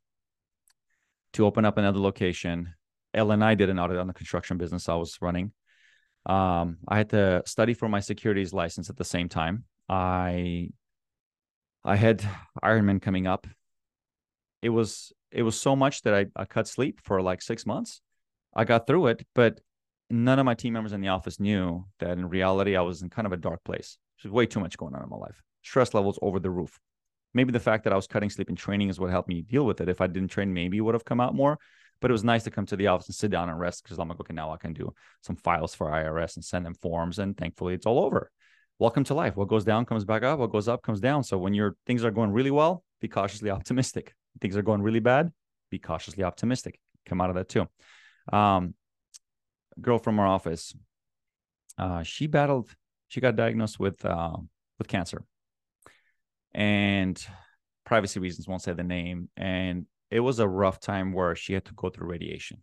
to 1.31 1.45
open 1.45 1.63
up 1.63 1.77
another 1.77 1.99
location. 1.99 2.73
L&I 3.13 3.55
did 3.55 3.69
an 3.69 3.79
audit 3.79 3.97
on 3.97 4.07
the 4.07 4.13
construction 4.13 4.57
business 4.57 4.89
I 4.89 4.95
was 4.95 5.17
running. 5.21 5.53
Um, 6.25 6.79
I 6.85 6.97
had 6.97 7.11
to 7.11 7.43
study 7.45 7.73
for 7.73 7.87
my 7.87 8.01
securities 8.01 8.51
license 8.51 8.89
at 8.89 8.97
the 8.97 9.05
same 9.05 9.29
time. 9.29 9.63
I 9.87 10.71
I 11.85 11.95
had 11.95 12.27
Ironman 12.61 13.01
coming 13.01 13.25
up. 13.25 13.47
It 14.61 14.69
was 14.69 15.13
it 15.31 15.43
was 15.43 15.57
so 15.57 15.73
much 15.73 16.01
that 16.01 16.13
I, 16.13 16.25
I 16.35 16.43
cut 16.43 16.67
sleep 16.67 16.99
for 17.01 17.21
like 17.21 17.41
six 17.41 17.65
months. 17.65 18.01
I 18.53 18.65
got 18.65 18.85
through 18.85 19.07
it, 19.07 19.25
but 19.33 19.61
none 20.09 20.39
of 20.39 20.45
my 20.45 20.55
team 20.55 20.73
members 20.73 20.91
in 20.91 20.99
the 20.99 21.07
office 21.07 21.39
knew 21.39 21.85
that 21.99 22.17
in 22.17 22.27
reality 22.27 22.75
I 22.75 22.81
was 22.81 23.01
in 23.01 23.09
kind 23.09 23.25
of 23.25 23.31
a 23.31 23.37
dark 23.37 23.63
place. 23.63 23.97
There's 24.21 24.33
way 24.33 24.45
too 24.45 24.59
much 24.59 24.75
going 24.75 24.93
on 24.93 25.03
in 25.03 25.09
my 25.09 25.15
life. 25.15 25.41
Stress 25.63 25.93
levels 25.93 26.19
over 26.21 26.37
the 26.37 26.49
roof 26.49 26.77
maybe 27.33 27.51
the 27.51 27.59
fact 27.59 27.83
that 27.83 27.93
I 27.93 27.95
was 27.95 28.07
cutting 28.07 28.29
sleep 28.29 28.49
and 28.49 28.57
training 28.57 28.89
is 28.89 28.99
what 28.99 29.09
helped 29.09 29.29
me 29.29 29.41
deal 29.41 29.65
with 29.65 29.81
it. 29.81 29.89
If 29.89 30.01
I 30.01 30.07
didn't 30.07 30.29
train, 30.29 30.53
maybe 30.53 30.77
it 30.77 30.81
would 30.81 30.95
have 30.95 31.05
come 31.05 31.21
out 31.21 31.35
more. 31.35 31.57
But 32.01 32.09
it 32.09 32.13
was 32.13 32.23
nice 32.23 32.43
to 32.43 32.51
come 32.51 32.65
to 32.65 32.75
the 32.75 32.87
office 32.87 33.07
and 33.07 33.15
sit 33.15 33.29
down 33.29 33.49
and 33.49 33.59
rest 33.59 33.83
because 33.83 33.99
I'm 33.99 34.09
like, 34.09 34.19
okay, 34.19 34.33
now 34.33 34.51
I 34.51 34.57
can 34.57 34.73
do 34.73 34.91
some 35.21 35.35
files 35.35 35.75
for 35.75 35.87
IRS 35.87 36.35
and 36.35 36.43
send 36.43 36.65
them 36.65 36.73
forms. 36.73 37.19
And 37.19 37.37
thankfully, 37.37 37.75
it's 37.75 37.85
all 37.85 38.03
over. 38.03 38.31
Welcome 38.79 39.03
to 39.05 39.13
life. 39.13 39.35
What 39.35 39.47
goes 39.47 39.63
down 39.63 39.85
comes 39.85 40.03
back 40.03 40.23
up. 40.23 40.39
What 40.39 40.51
goes 40.51 40.67
up 40.67 40.81
comes 40.81 40.99
down. 40.99 41.23
So 41.23 41.37
when 41.37 41.53
your 41.53 41.75
things 41.85 42.03
are 42.03 42.09
going 42.09 42.31
really 42.31 42.49
well, 42.49 42.83
be 43.01 43.07
cautiously 43.07 43.51
optimistic. 43.51 44.15
Things 44.39 44.57
are 44.57 44.63
going 44.63 44.81
really 44.81 44.99
bad, 44.99 45.31
be 45.69 45.77
cautiously 45.77 46.23
optimistic. 46.23 46.79
Come 47.05 47.21
out 47.21 47.29
of 47.29 47.35
that 47.35 47.49
too. 47.49 47.67
Um, 48.33 48.73
girl 49.79 49.99
from 49.99 50.19
our 50.19 50.25
office, 50.27 50.73
uh, 51.77 52.01
she 52.01 52.25
battled. 52.25 52.73
She 53.09 53.21
got 53.21 53.35
diagnosed 53.35 53.79
with 53.79 54.03
uh, 54.03 54.37
with 54.79 54.87
cancer 54.87 55.23
and 56.53 57.23
privacy 57.85 58.19
reasons 58.19 58.47
won't 58.47 58.61
say 58.61 58.73
the 58.73 58.83
name. 58.83 59.29
And 59.37 59.85
it 60.09 60.19
was 60.19 60.39
a 60.39 60.47
rough 60.47 60.79
time 60.79 61.13
where 61.13 61.35
she 61.35 61.53
had 61.53 61.65
to 61.65 61.73
go 61.73 61.89
through 61.89 62.09
radiation. 62.09 62.61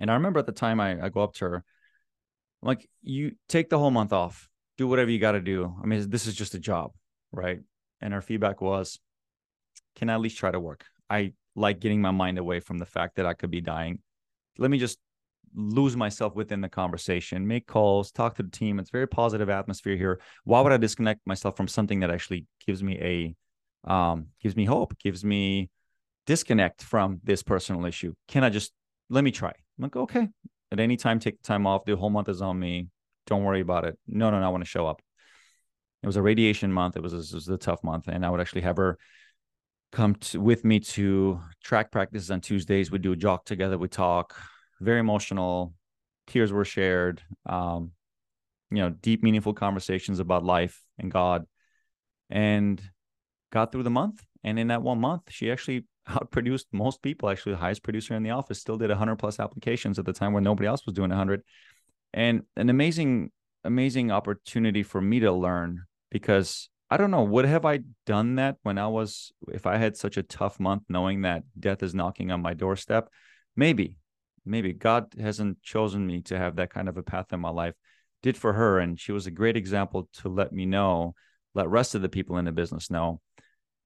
And 0.00 0.10
I 0.10 0.14
remember 0.14 0.40
at 0.40 0.46
the 0.46 0.52
time 0.52 0.80
I, 0.80 1.04
I 1.04 1.08
go 1.08 1.22
up 1.22 1.34
to 1.34 1.44
her, 1.44 1.56
I'm 2.62 2.66
like, 2.66 2.88
you 3.02 3.32
take 3.48 3.68
the 3.68 3.78
whole 3.78 3.90
month 3.90 4.12
off, 4.12 4.48
do 4.76 4.88
whatever 4.88 5.10
you 5.10 5.18
got 5.18 5.32
to 5.32 5.40
do. 5.40 5.74
I 5.82 5.86
mean, 5.86 6.08
this 6.10 6.26
is 6.26 6.34
just 6.34 6.54
a 6.54 6.58
job, 6.58 6.92
right? 7.32 7.60
And 8.00 8.12
her 8.12 8.22
feedback 8.22 8.60
was, 8.60 8.98
can 9.96 10.10
I 10.10 10.14
at 10.14 10.20
least 10.20 10.38
try 10.38 10.50
to 10.50 10.60
work? 10.60 10.84
I 11.08 11.32
like 11.54 11.80
getting 11.80 12.00
my 12.00 12.10
mind 12.10 12.38
away 12.38 12.60
from 12.60 12.78
the 12.78 12.86
fact 12.86 13.16
that 13.16 13.26
I 13.26 13.34
could 13.34 13.50
be 13.50 13.60
dying. 13.60 14.00
Let 14.58 14.70
me 14.70 14.78
just 14.78 14.98
lose 15.54 15.96
myself 15.96 16.34
within 16.34 16.60
the 16.60 16.68
conversation, 16.68 17.46
make 17.46 17.66
calls, 17.66 18.10
talk 18.10 18.36
to 18.36 18.42
the 18.42 18.50
team. 18.50 18.78
It's 18.78 18.90
very 18.90 19.06
positive 19.06 19.48
atmosphere 19.48 19.96
here. 19.96 20.20
Why 20.44 20.60
would 20.60 20.72
I 20.72 20.76
disconnect 20.76 21.20
myself 21.26 21.56
from 21.56 21.68
something 21.68 22.00
that 22.00 22.10
actually 22.10 22.46
gives 22.66 22.82
me 22.82 22.98
a 23.00 23.90
um, 23.90 24.28
gives 24.42 24.56
me 24.56 24.64
hope, 24.64 24.98
gives 24.98 25.24
me 25.24 25.70
disconnect 26.26 26.82
from 26.82 27.20
this 27.22 27.42
personal 27.42 27.84
issue? 27.84 28.14
Can 28.28 28.44
I 28.44 28.50
just 28.50 28.72
let 29.10 29.24
me 29.24 29.30
try? 29.30 29.50
I'm 29.50 29.82
like, 29.82 29.96
okay, 29.96 30.28
at 30.72 30.80
any 30.80 30.96
time, 30.96 31.18
take 31.18 31.40
the 31.40 31.46
time 31.46 31.66
off. 31.66 31.84
The 31.84 31.96
whole 31.96 32.10
month 32.10 32.28
is 32.28 32.42
on 32.42 32.58
me. 32.58 32.88
Don't 33.26 33.44
worry 33.44 33.60
about 33.60 33.84
it. 33.84 33.98
No, 34.06 34.30
no, 34.30 34.40
no 34.40 34.46
I 34.46 34.48
want 34.48 34.64
to 34.64 34.68
show 34.68 34.86
up. 34.86 35.00
It 36.02 36.06
was 36.06 36.16
a 36.16 36.22
radiation 36.22 36.72
month. 36.72 36.96
It 36.96 37.02
was, 37.02 37.14
it 37.14 37.34
was 37.34 37.48
a 37.48 37.56
tough 37.56 37.82
month, 37.82 38.08
and 38.08 38.24
I 38.26 38.30
would 38.30 38.40
actually 38.40 38.62
have 38.62 38.76
her 38.76 38.98
come 39.92 40.16
to, 40.16 40.40
with 40.40 40.64
me 40.64 40.80
to 40.80 41.40
track 41.62 41.90
practices 41.90 42.30
on 42.30 42.40
Tuesdays. 42.40 42.90
We'd 42.90 43.02
do 43.02 43.12
a 43.12 43.16
jog 43.16 43.44
together. 43.44 43.78
We 43.78 43.88
talk 43.88 44.34
very 44.80 45.00
emotional. 45.00 45.74
Tears 46.26 46.52
were 46.52 46.64
shared. 46.64 47.22
Um, 47.46 47.92
you 48.70 48.78
know, 48.78 48.90
deep, 48.90 49.22
meaningful 49.22 49.54
conversations 49.54 50.18
about 50.18 50.44
life 50.44 50.82
and 50.98 51.10
God, 51.10 51.46
and 52.30 52.80
got 53.52 53.70
through 53.70 53.84
the 53.84 53.90
month. 53.90 54.24
And 54.42 54.58
in 54.58 54.68
that 54.68 54.82
one 54.82 55.00
month, 55.00 55.22
she 55.30 55.50
actually 55.50 55.84
outproduced 56.08 56.66
most 56.72 57.02
people. 57.02 57.30
Actually, 57.30 57.52
the 57.52 57.58
highest 57.58 57.82
producer 57.82 58.14
in 58.14 58.22
the 58.22 58.30
office 58.30 58.60
still 58.60 58.76
did 58.76 58.90
100 58.90 59.16
plus 59.16 59.38
applications 59.38 59.98
at 59.98 60.04
the 60.04 60.12
time 60.12 60.32
when 60.32 60.44
nobody 60.44 60.66
else 60.66 60.84
was 60.86 60.94
doing 60.94 61.10
100. 61.10 61.42
And 62.12 62.42
an 62.56 62.68
amazing, 62.68 63.30
amazing 63.64 64.10
opportunity 64.10 64.82
for 64.82 65.00
me 65.00 65.20
to 65.20 65.32
learn 65.32 65.84
because 66.10 66.68
I 66.90 66.96
don't 66.96 67.10
know, 67.10 67.24
would 67.24 67.44
have 67.44 67.64
I 67.64 67.80
done 68.06 68.36
that 68.36 68.56
when 68.62 68.78
I 68.78 68.86
was, 68.86 69.32
if 69.48 69.66
I 69.66 69.78
had 69.78 69.96
such 69.96 70.16
a 70.16 70.22
tough 70.22 70.60
month 70.60 70.82
knowing 70.88 71.22
that 71.22 71.42
death 71.58 71.82
is 71.82 71.94
knocking 71.94 72.30
on 72.30 72.42
my 72.42 72.54
doorstep? 72.54 73.08
Maybe, 73.56 73.96
maybe 74.44 74.72
God 74.72 75.14
hasn't 75.18 75.62
chosen 75.62 76.06
me 76.06 76.22
to 76.22 76.38
have 76.38 76.56
that 76.56 76.70
kind 76.70 76.88
of 76.88 76.96
a 76.96 77.02
path 77.02 77.32
in 77.32 77.40
my 77.40 77.50
life. 77.50 77.74
Did 78.22 78.36
for 78.36 78.52
her. 78.54 78.78
And 78.78 78.98
she 78.98 79.12
was 79.12 79.26
a 79.26 79.30
great 79.30 79.56
example 79.56 80.08
to 80.14 80.28
let 80.28 80.52
me 80.52 80.64
know, 80.64 81.14
let 81.54 81.68
rest 81.68 81.94
of 81.94 82.02
the 82.02 82.08
people 82.08 82.38
in 82.38 82.44
the 82.46 82.52
business 82.52 82.90
know 82.90 83.20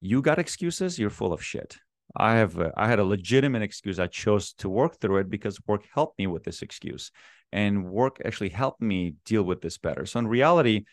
you 0.01 0.23
got 0.23 0.39
excuses, 0.39 0.99
you're 0.99 1.11
full 1.11 1.33
of 1.33 1.43
shit. 1.43 1.77
I 2.17 2.37
have 2.37 2.59
a, 2.59 2.73
I 2.77 2.89
had 2.89 2.99
a 2.99 3.05
legitimate 3.05 3.63
excuse. 3.63 3.99
I 3.99 4.07
chose 4.07 4.53
to 4.55 4.69
work 4.69 5.01
through 5.01 5.19
it 5.19 5.31
because 5.31 5.59
work 5.67 5.85
helped 5.93 6.19
me 6.19 6.27
with 6.27 6.45
this 6.45 6.63
excuse, 6.63 7.11
and 7.53 7.85
work 7.85 8.19
actually 8.25 8.49
helped 8.51 8.81
me 8.81 9.15
deal 9.25 9.43
with 9.43 9.61
this 9.61 9.79
better. 9.79 10.07
So 10.07 10.19
in 10.19 10.29
reality, 10.29 10.85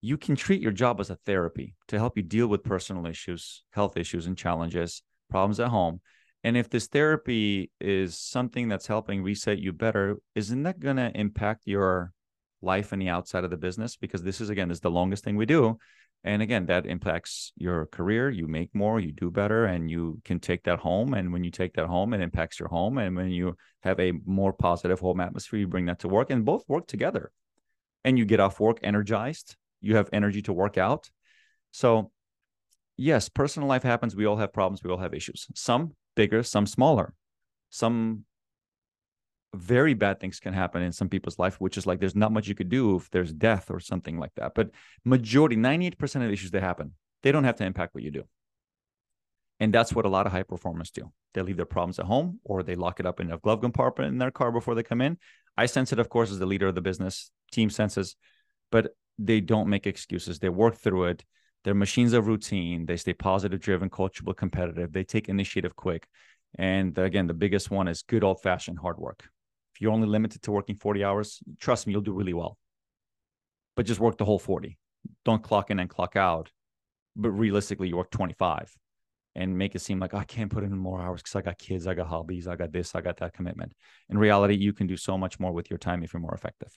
you 0.00 0.16
can 0.16 0.36
treat 0.36 0.62
your 0.62 0.72
job 0.72 1.00
as 1.00 1.10
a 1.10 1.16
therapy 1.26 1.74
to 1.88 1.98
help 1.98 2.16
you 2.16 2.22
deal 2.22 2.46
with 2.46 2.62
personal 2.62 3.06
issues, 3.06 3.62
health 3.70 3.96
issues, 3.96 4.26
and 4.26 4.36
challenges, 4.36 5.02
problems 5.28 5.60
at 5.60 5.68
home. 5.68 6.00
And 6.42 6.56
if 6.56 6.70
this 6.70 6.86
therapy 6.86 7.70
is 7.80 8.18
something 8.18 8.68
that's 8.68 8.86
helping 8.86 9.22
reset 9.22 9.58
you 9.58 9.72
better, 9.72 10.16
isn't 10.34 10.62
that 10.62 10.80
going 10.80 10.96
to 10.96 11.10
impact 11.14 11.66
your 11.66 12.12
life 12.62 12.92
and 12.92 13.02
the 13.02 13.08
outside 13.08 13.44
of 13.44 13.50
the 13.50 13.56
business? 13.56 13.96
Because 13.96 14.22
this 14.22 14.40
is, 14.40 14.48
again, 14.48 14.68
this 14.68 14.76
is 14.76 14.82
the 14.82 14.90
longest 14.90 15.22
thing 15.22 15.36
we 15.36 15.46
do. 15.46 15.78
And 16.22 16.42
again, 16.42 16.66
that 16.66 16.86
impacts 16.86 17.52
your 17.56 17.86
career. 17.86 18.28
You 18.28 18.46
make 18.46 18.74
more, 18.74 19.00
you 19.00 19.12
do 19.12 19.30
better, 19.30 19.64
and 19.64 19.90
you 19.90 20.20
can 20.24 20.38
take 20.38 20.64
that 20.64 20.78
home. 20.78 21.14
And 21.14 21.32
when 21.32 21.44
you 21.44 21.50
take 21.50 21.74
that 21.74 21.86
home, 21.86 22.12
it 22.12 22.20
impacts 22.20 22.60
your 22.60 22.68
home. 22.68 22.98
And 22.98 23.16
when 23.16 23.30
you 23.30 23.56
have 23.82 23.98
a 23.98 24.12
more 24.26 24.52
positive 24.52 25.00
home 25.00 25.20
atmosphere, 25.20 25.60
you 25.60 25.66
bring 25.66 25.86
that 25.86 26.00
to 26.00 26.08
work 26.08 26.30
and 26.30 26.44
both 26.44 26.64
work 26.68 26.86
together. 26.86 27.32
And 28.04 28.18
you 28.18 28.24
get 28.24 28.40
off 28.40 28.60
work 28.60 28.80
energized. 28.82 29.56
You 29.80 29.96
have 29.96 30.10
energy 30.12 30.42
to 30.42 30.52
work 30.52 30.76
out. 30.76 31.10
So, 31.70 32.10
yes, 32.96 33.30
personal 33.30 33.68
life 33.68 33.82
happens. 33.82 34.14
We 34.14 34.26
all 34.26 34.36
have 34.36 34.52
problems. 34.52 34.82
We 34.82 34.90
all 34.90 34.98
have 34.98 35.14
issues. 35.14 35.46
Some 35.54 35.92
bigger, 36.14 36.42
some 36.42 36.66
smaller. 36.66 37.14
Some 37.70 38.24
very 39.54 39.94
bad 39.94 40.20
things 40.20 40.38
can 40.38 40.52
happen 40.52 40.82
in 40.82 40.92
some 40.92 41.08
people's 41.08 41.38
life, 41.38 41.60
which 41.60 41.76
is 41.76 41.86
like 41.86 41.98
there's 41.98 42.14
not 42.14 42.32
much 42.32 42.48
you 42.48 42.54
could 42.54 42.68
do 42.68 42.96
if 42.96 43.10
there's 43.10 43.32
death 43.32 43.70
or 43.70 43.80
something 43.80 44.18
like 44.18 44.34
that. 44.36 44.54
But 44.54 44.70
majority, 45.04 45.56
98% 45.56 46.24
of 46.24 46.30
issues 46.30 46.52
that 46.52 46.62
happen, 46.62 46.94
they 47.22 47.32
don't 47.32 47.44
have 47.44 47.56
to 47.56 47.64
impact 47.64 47.94
what 47.94 48.04
you 48.04 48.10
do. 48.10 48.24
And 49.58 49.74
that's 49.74 49.92
what 49.92 50.06
a 50.06 50.08
lot 50.08 50.26
of 50.26 50.32
high 50.32 50.42
performers 50.42 50.90
do. 50.90 51.12
They 51.34 51.42
leave 51.42 51.56
their 51.56 51.66
problems 51.66 51.98
at 51.98 52.06
home 52.06 52.40
or 52.44 52.62
they 52.62 52.76
lock 52.76 52.98
it 52.98 53.06
up 53.06 53.20
in 53.20 53.30
a 53.30 53.38
glove 53.38 53.60
compartment 53.60 54.12
in 54.12 54.18
their 54.18 54.30
car 54.30 54.50
before 54.50 54.74
they 54.74 54.82
come 54.82 55.00
in. 55.00 55.18
I 55.56 55.66
sense 55.66 55.92
it, 55.92 55.98
of 55.98 56.08
course, 56.08 56.30
as 56.30 56.38
the 56.38 56.46
leader 56.46 56.68
of 56.68 56.74
the 56.74 56.80
business, 56.80 57.30
team 57.52 57.68
senses, 57.68 58.16
but 58.70 58.94
they 59.18 59.40
don't 59.40 59.68
make 59.68 59.86
excuses. 59.86 60.38
They 60.38 60.48
work 60.48 60.76
through 60.76 61.04
it. 61.06 61.24
They're 61.64 61.74
machines 61.74 62.12
of 62.12 62.26
routine. 62.26 62.86
They 62.86 62.96
stay 62.96 63.12
positive, 63.12 63.60
driven, 63.60 63.90
coachable, 63.90 64.36
competitive. 64.36 64.92
They 64.92 65.04
take 65.04 65.28
initiative 65.28 65.76
quick. 65.76 66.06
And 66.56 66.96
again, 66.98 67.26
the 67.26 67.34
biggest 67.34 67.70
one 67.70 67.86
is 67.88 68.02
good 68.02 68.24
old 68.24 68.42
fashioned 68.42 68.78
hard 68.78 68.98
work. 68.98 69.28
If 69.74 69.80
you're 69.80 69.92
only 69.92 70.08
limited 70.08 70.42
to 70.42 70.52
working 70.52 70.76
40 70.76 71.04
hours, 71.04 71.40
trust 71.60 71.86
me, 71.86 71.92
you'll 71.92 72.02
do 72.02 72.12
really 72.12 72.34
well. 72.34 72.58
But 73.76 73.86
just 73.86 74.00
work 74.00 74.18
the 74.18 74.24
whole 74.24 74.38
40. 74.38 74.78
Don't 75.24 75.42
clock 75.42 75.70
in 75.70 75.78
and 75.78 75.88
clock 75.88 76.16
out. 76.16 76.50
But 77.16 77.30
realistically, 77.30 77.88
you 77.88 77.96
work 77.96 78.10
25 78.10 78.74
and 79.34 79.56
make 79.56 79.74
it 79.74 79.80
seem 79.80 80.00
like 80.00 80.14
I 80.14 80.24
can't 80.24 80.50
put 80.50 80.64
in 80.64 80.76
more 80.76 81.00
hours 81.00 81.22
because 81.22 81.36
I 81.36 81.42
got 81.42 81.58
kids, 81.58 81.86
I 81.86 81.94
got 81.94 82.08
hobbies, 82.08 82.48
I 82.48 82.56
got 82.56 82.72
this, 82.72 82.94
I 82.94 83.00
got 83.00 83.18
that 83.18 83.32
commitment. 83.32 83.72
In 84.08 84.18
reality, 84.18 84.54
you 84.54 84.72
can 84.72 84.86
do 84.86 84.96
so 84.96 85.16
much 85.16 85.38
more 85.38 85.52
with 85.52 85.70
your 85.70 85.78
time 85.78 86.02
if 86.02 86.12
you're 86.12 86.20
more 86.20 86.34
effective. 86.34 86.72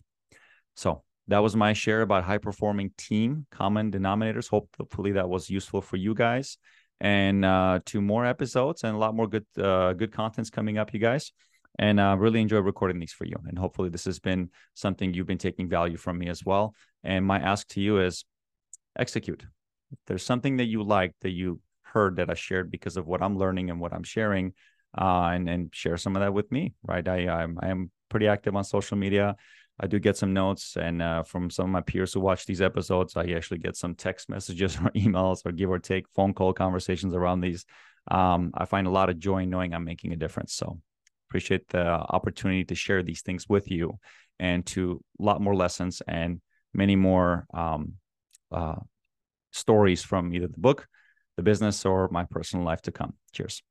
So 0.75 1.03
that 1.27 1.39
was 1.39 1.55
my 1.55 1.73
share 1.73 2.01
about 2.01 2.23
high 2.23 2.37
performing 2.37 2.91
team 2.97 3.45
common 3.51 3.91
denominators. 3.91 4.49
Hopefully 4.49 5.13
that 5.13 5.29
was 5.29 5.49
useful 5.49 5.81
for 5.81 5.97
you 5.97 6.13
guys. 6.13 6.57
And 6.99 7.43
uh, 7.43 7.79
two 7.85 8.01
more 8.01 8.25
episodes 8.25 8.83
and 8.83 8.95
a 8.95 8.97
lot 8.97 9.15
more 9.15 9.27
good 9.27 9.45
uh, 9.57 9.93
good 9.93 10.11
contents 10.11 10.49
coming 10.49 10.77
up, 10.77 10.93
you 10.93 10.99
guys. 10.99 11.31
And 11.79 11.99
uh, 11.99 12.15
really 12.19 12.39
enjoy 12.39 12.59
recording 12.59 12.99
these 12.99 13.13
for 13.13 13.25
you. 13.25 13.35
And 13.47 13.57
hopefully 13.57 13.89
this 13.89 14.05
has 14.05 14.19
been 14.19 14.49
something 14.75 15.13
you've 15.13 15.27
been 15.27 15.39
taking 15.39 15.67
value 15.67 15.97
from 15.97 16.19
me 16.19 16.29
as 16.29 16.45
well. 16.45 16.75
And 17.03 17.25
my 17.25 17.39
ask 17.39 17.67
to 17.69 17.81
you 17.81 17.99
is 17.99 18.25
execute. 18.97 19.43
If 19.91 19.97
there's 20.05 20.25
something 20.25 20.57
that 20.57 20.65
you 20.65 20.83
like 20.83 21.13
that 21.21 21.31
you 21.31 21.61
heard 21.81 22.17
that 22.17 22.29
I 22.29 22.35
shared 22.35 22.69
because 22.69 22.95
of 22.97 23.07
what 23.07 23.21
I'm 23.21 23.37
learning 23.37 23.69
and 23.69 23.79
what 23.79 23.93
I'm 23.93 24.03
sharing, 24.03 24.53
uh, 24.97 25.31
and 25.33 25.49
and 25.49 25.69
share 25.73 25.97
some 25.97 26.15
of 26.15 26.21
that 26.21 26.33
with 26.33 26.51
me. 26.51 26.73
Right, 26.83 27.07
I 27.07 27.27
I'm, 27.27 27.57
I 27.61 27.69
am 27.69 27.91
pretty 28.09 28.27
active 28.27 28.55
on 28.55 28.63
social 28.63 28.97
media. 28.97 29.35
I 29.79 29.87
do 29.87 29.99
get 29.99 30.17
some 30.17 30.33
notes, 30.33 30.77
and 30.77 31.01
uh, 31.01 31.23
from 31.23 31.49
some 31.49 31.65
of 31.65 31.71
my 31.71 31.81
peers 31.81 32.13
who 32.13 32.19
watch 32.19 32.45
these 32.45 32.61
episodes, 32.61 33.17
I 33.17 33.25
actually 33.31 33.57
get 33.57 33.75
some 33.75 33.95
text 33.95 34.29
messages 34.29 34.77
or 34.77 34.91
emails 34.91 35.45
or 35.45 35.51
give 35.51 35.69
or 35.69 35.79
take 35.79 36.07
phone 36.09 36.33
call 36.33 36.53
conversations 36.53 37.13
around 37.13 37.41
these. 37.41 37.65
Um, 38.09 38.51
I 38.53 38.65
find 38.65 38.85
a 38.85 38.91
lot 38.91 39.09
of 39.09 39.17
joy 39.19 39.43
in 39.43 39.49
knowing 39.49 39.73
I'm 39.73 39.85
making 39.85 40.13
a 40.13 40.17
difference. 40.17 40.53
So 40.53 40.79
appreciate 41.29 41.67
the 41.69 41.85
opportunity 41.87 42.63
to 42.65 42.75
share 42.75 43.01
these 43.01 43.21
things 43.21 43.49
with 43.49 43.71
you 43.71 43.97
and 44.39 44.65
to 44.67 45.01
a 45.19 45.23
lot 45.23 45.41
more 45.41 45.55
lessons 45.55 46.01
and 46.07 46.41
many 46.73 46.95
more 46.95 47.47
um, 47.53 47.93
uh, 48.51 48.75
stories 49.51 50.03
from 50.03 50.33
either 50.33 50.47
the 50.47 50.59
book, 50.59 50.87
the 51.37 51.43
business, 51.43 51.85
or 51.85 52.07
my 52.11 52.25
personal 52.25 52.65
life 52.65 52.81
to 52.83 52.91
come. 52.91 53.13
Cheers. 53.31 53.63